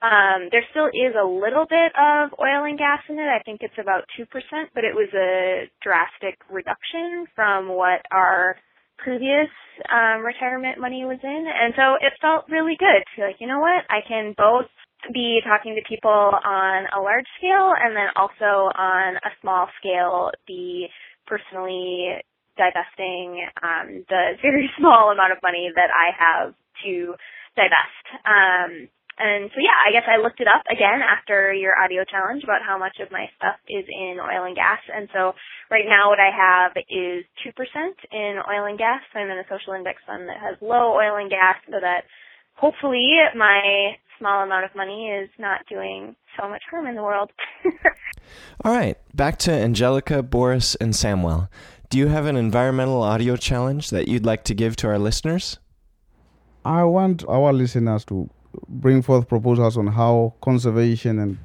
um, 0.02 0.50
there 0.52 0.66
still 0.72 0.88
is 0.88 1.14
a 1.16 1.24
little 1.24 1.66
bit 1.70 1.94
of 1.94 2.34
oil 2.42 2.66
and 2.66 2.78
gas 2.78 3.00
in 3.08 3.20
it. 3.20 3.30
I 3.30 3.42
think 3.46 3.62
it's 3.62 3.78
about 3.80 4.04
2%, 4.20 4.26
but 4.74 4.84
it 4.84 4.96
was 4.96 5.10
a 5.14 5.70
drastic 5.84 6.40
reduction 6.50 7.28
from 7.36 7.70
what 7.70 8.02
our 8.12 8.58
previous 9.04 9.50
um, 9.90 10.24
retirement 10.24 10.80
money 10.80 11.06
was 11.06 11.20
in. 11.24 11.46
And 11.50 11.74
so 11.76 11.98
it 12.00 12.14
felt 12.22 12.46
really 12.50 12.78
good 12.78 13.04
to 13.16 13.26
like, 13.26 13.38
you 13.40 13.48
know 13.48 13.60
what, 13.60 13.84
I 13.90 14.02
can 14.08 14.34
both 14.38 14.70
be 15.14 15.42
talking 15.44 15.76
to 15.76 15.82
people 15.90 16.10
on 16.12 16.86
a 16.94 17.02
large 17.02 17.26
scale 17.38 17.74
and 17.74 17.96
then 17.96 18.14
also 18.16 18.70
on 18.78 19.18
a 19.18 19.32
small 19.42 19.68
scale 19.80 20.30
be 20.48 20.88
personally 21.26 22.22
divesting 22.58 23.42
um, 23.64 24.06
the 24.10 24.38
very 24.42 24.70
small 24.78 25.12
amount 25.12 25.32
of 25.32 25.40
money 25.42 25.72
that 25.74 25.90
I 25.90 26.14
have 26.14 26.54
to 26.86 27.16
divest. 27.56 28.06
Um, 28.26 28.90
and 29.21 29.53
so 29.53 29.62
yeah, 29.62 29.77
I 29.86 29.93
guess 29.93 30.10
I 30.10 30.17
looked 30.17 30.41
it 30.41 30.49
up 30.49 30.65
again 30.65 31.05
after 31.05 31.53
your 31.53 31.77
audio 31.77 32.01
challenge 32.10 32.43
about 32.43 32.65
how 32.65 32.81
much 32.81 32.97
of 32.97 33.13
my 33.13 33.29
stuff 33.38 33.62
is 33.69 33.86
in 33.86 34.17
oil 34.17 34.49
and 34.49 34.57
gas. 34.57 34.81
And 34.89 35.07
so 35.13 35.38
right 35.69 35.86
now 35.86 36.10
what 36.10 36.17
I 36.17 36.34
have 36.34 36.73
is 36.89 37.21
2% 37.45 37.53
in 37.53 38.41
oil 38.41 38.65
and 38.65 38.81
gas. 38.81 39.05
I'm 39.13 39.29
in 39.29 39.38
a 39.38 39.45
social 39.45 39.77
index 39.77 40.01
fund 40.10 40.25
that 40.25 40.41
has 40.41 40.57
low 40.57 40.97
oil 40.97 41.21
and 41.21 41.29
gas 41.29 41.62
so 41.69 41.77
that 41.77 42.10
hopefully 42.57 43.13
my 43.38 43.93
small 44.17 44.43
amount 44.43 44.65
of 44.65 44.73
money 44.75 45.10
is 45.10 45.29
not 45.38 45.62
doing 45.69 46.15
so 46.39 46.49
much 46.49 46.62
harm 46.69 46.88
in 46.88 46.95
the 46.95 47.03
world. 47.03 47.29
All 48.65 48.73
right, 48.73 48.97
back 49.13 49.38
to 49.39 49.51
Angelica, 49.51 50.23
Boris, 50.23 50.75
and 50.75 50.95
Samuel. 50.95 51.49
Do 51.89 51.97
you 51.97 52.07
have 52.07 52.25
an 52.25 52.38
environmental 52.38 53.01
audio 53.03 53.36
challenge 53.36 53.89
that 53.89 54.07
you'd 54.07 54.25
like 54.25 54.43
to 54.45 54.53
give 54.53 54.75
to 54.77 54.88
our 54.88 54.99
listeners? 54.99 55.60
I 56.63 56.84
want 56.84 57.25
our 57.27 57.51
listeners 57.51 58.05
to 58.05 58.29
bring 58.68 59.02
forth 59.02 59.28
proposals 59.28 59.78
on 59.78 59.88
how 59.88 60.34
conservation 60.42 61.20
and 61.20 61.38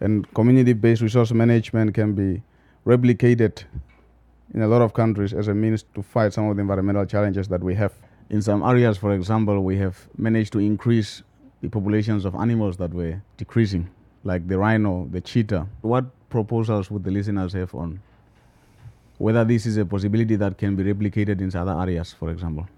and 0.00 0.32
community-based 0.34 1.02
resource 1.02 1.32
management 1.32 1.94
can 1.94 2.14
be 2.14 2.42
replicated 2.84 3.64
in 4.52 4.62
a 4.62 4.68
lot 4.68 4.82
of 4.82 4.92
countries 4.92 5.32
as 5.32 5.48
a 5.48 5.54
means 5.54 5.84
to 5.94 6.02
fight 6.02 6.32
some 6.32 6.48
of 6.48 6.56
the 6.56 6.60
environmental 6.60 7.06
challenges 7.06 7.48
that 7.48 7.62
we 7.62 7.74
have. 7.74 7.92
In 8.28 8.42
some 8.42 8.62
areas, 8.62 8.98
for 8.98 9.12
example, 9.14 9.62
we 9.62 9.78
have 9.78 10.06
managed 10.18 10.52
to 10.52 10.58
increase 10.58 11.22
the 11.62 11.68
populations 11.68 12.24
of 12.24 12.34
animals 12.34 12.76
that 12.76 12.92
were 12.92 13.20
decreasing, 13.36 13.88
like 14.24 14.46
the 14.46 14.58
rhino, 14.58 15.08
the 15.10 15.20
cheetah. 15.20 15.66
What 15.80 16.04
proposals 16.28 16.90
would 16.90 17.04
the 17.04 17.10
listeners 17.10 17.52
have 17.54 17.74
on 17.74 18.00
whether 19.18 19.44
this 19.44 19.64
is 19.64 19.76
a 19.76 19.86
possibility 19.86 20.36
that 20.36 20.58
can 20.58 20.76
be 20.76 20.84
replicated 20.84 21.40
in 21.40 21.54
other 21.56 21.80
areas, 21.80 22.12
for 22.12 22.30
example? 22.30 22.68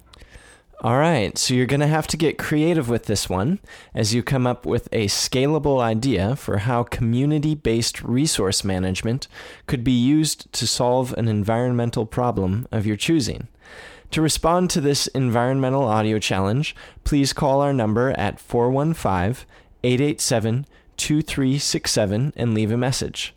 All 0.82 0.98
right, 0.98 1.38
so 1.38 1.54
you're 1.54 1.64
going 1.64 1.80
to 1.80 1.86
have 1.86 2.06
to 2.08 2.18
get 2.18 2.36
creative 2.36 2.90
with 2.90 3.06
this 3.06 3.30
one 3.30 3.60
as 3.94 4.14
you 4.14 4.22
come 4.22 4.46
up 4.46 4.66
with 4.66 4.90
a 4.92 5.06
scalable 5.06 5.80
idea 5.80 6.36
for 6.36 6.58
how 6.58 6.82
community 6.82 7.54
based 7.54 8.02
resource 8.02 8.62
management 8.62 9.26
could 9.66 9.82
be 9.82 9.92
used 9.92 10.52
to 10.52 10.66
solve 10.66 11.14
an 11.14 11.28
environmental 11.28 12.04
problem 12.04 12.68
of 12.70 12.84
your 12.84 12.96
choosing. 12.96 13.48
To 14.10 14.20
respond 14.20 14.68
to 14.70 14.82
this 14.82 15.06
environmental 15.08 15.84
audio 15.84 16.18
challenge, 16.18 16.76
please 17.04 17.32
call 17.32 17.62
our 17.62 17.72
number 17.72 18.10
at 18.10 18.38
415 18.38 19.46
887 19.82 20.66
2367 20.98 22.32
and 22.36 22.54
leave 22.54 22.70
a 22.70 22.76
message. 22.76 23.34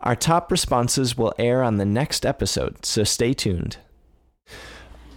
Our 0.00 0.14
top 0.14 0.52
responses 0.52 1.16
will 1.16 1.32
air 1.38 1.62
on 1.62 1.78
the 1.78 1.86
next 1.86 2.26
episode, 2.26 2.84
so 2.84 3.02
stay 3.02 3.32
tuned. 3.32 3.78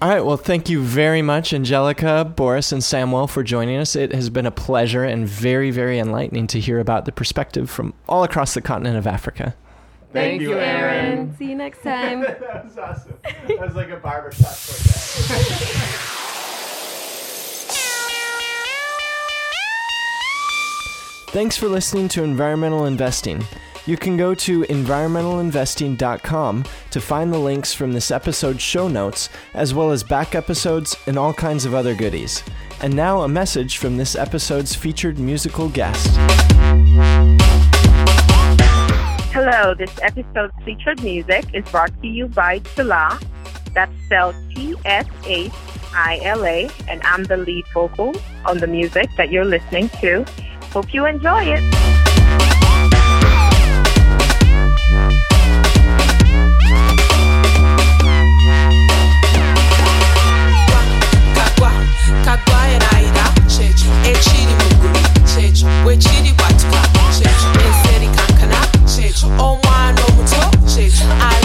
All 0.01 0.09
right. 0.09 0.23
Well, 0.23 0.37
thank 0.37 0.69
you 0.69 0.81
very 0.81 1.21
much, 1.21 1.53
Angelica, 1.53 2.25
Boris, 2.35 2.71
and 2.71 2.83
Samuel, 2.83 3.27
for 3.27 3.43
joining 3.43 3.77
us. 3.77 3.95
It 3.95 4.13
has 4.13 4.29
been 4.29 4.45
a 4.45 4.51
pleasure 4.51 5.03
and 5.03 5.27
very, 5.27 5.71
very 5.71 5.99
enlightening 5.99 6.47
to 6.47 6.59
hear 6.59 6.79
about 6.79 7.05
the 7.05 7.11
perspective 7.13 7.69
from 7.69 7.93
all 8.07 8.23
across 8.23 8.53
the 8.53 8.61
continent 8.61 8.97
of 8.97 9.07
Africa. 9.07 9.55
Thank, 10.11 10.41
you, 10.41 10.53
Aaron. 10.57 11.35
See 11.37 11.49
you 11.49 11.55
next 11.55 11.81
time. 11.81 12.21
that 12.21 12.65
was 12.65 12.77
awesome. 12.77 13.17
That 13.47 13.59
was 13.59 13.75
like 13.75 13.89
a 13.89 13.97
barbershop 13.97 14.53
for 14.53 15.33
that. 15.33 16.11
Thanks 21.29 21.57
for 21.57 21.67
listening 21.67 22.07
to 22.09 22.23
Environmental 22.23 22.85
Investing. 22.85 23.43
You 23.87 23.97
can 23.97 24.17
go 24.17 24.33
to 24.33 24.63
environmentalinvesting.com 24.63 26.65
to 26.89 27.01
find 27.01 27.31
the 27.31 27.37
links 27.37 27.71
from 27.71 27.93
this 27.93 28.09
episode's 28.09 28.61
show 28.61 28.87
notes, 28.87 29.29
as 29.53 29.75
well 29.75 29.91
as 29.91 30.03
back 30.03 30.33
episodes 30.33 30.95
and 31.05 31.19
all 31.19 31.33
kinds 31.33 31.65
of 31.65 31.75
other 31.75 31.93
goodies. 31.93 32.41
And 32.81 32.95
now, 32.95 33.21
a 33.21 33.27
message 33.27 33.77
from 33.77 33.97
this 33.97 34.15
episode's 34.15 34.73
featured 34.73 35.19
musical 35.19 35.69
guest. 35.69 36.07
Hello, 39.31 39.75
this 39.75 39.93
episode's 40.01 40.53
featured 40.63 41.03
music 41.03 41.45
is 41.53 41.63
brought 41.65 41.91
to 42.01 42.07
you 42.07 42.27
by 42.27 42.61
Tshila. 42.61 43.23
That's 43.73 43.93
spelled 44.05 44.35
T 44.55 44.75
S 44.85 45.05
H 45.25 45.51
I 45.93 46.19
L 46.23 46.43
A, 46.43 46.69
and 46.87 47.03
I'm 47.03 47.25
the 47.25 47.37
lead 47.37 47.65
vocal 47.71 48.15
on 48.45 48.57
the 48.57 48.67
music 48.67 49.09
that 49.17 49.29
you're 49.29 49.45
listening 49.45 49.89
to. 50.01 50.25
Hope 50.71 50.91
you 50.91 51.05
enjoy 51.05 51.43
it. 51.43 51.84
I 71.07 71.44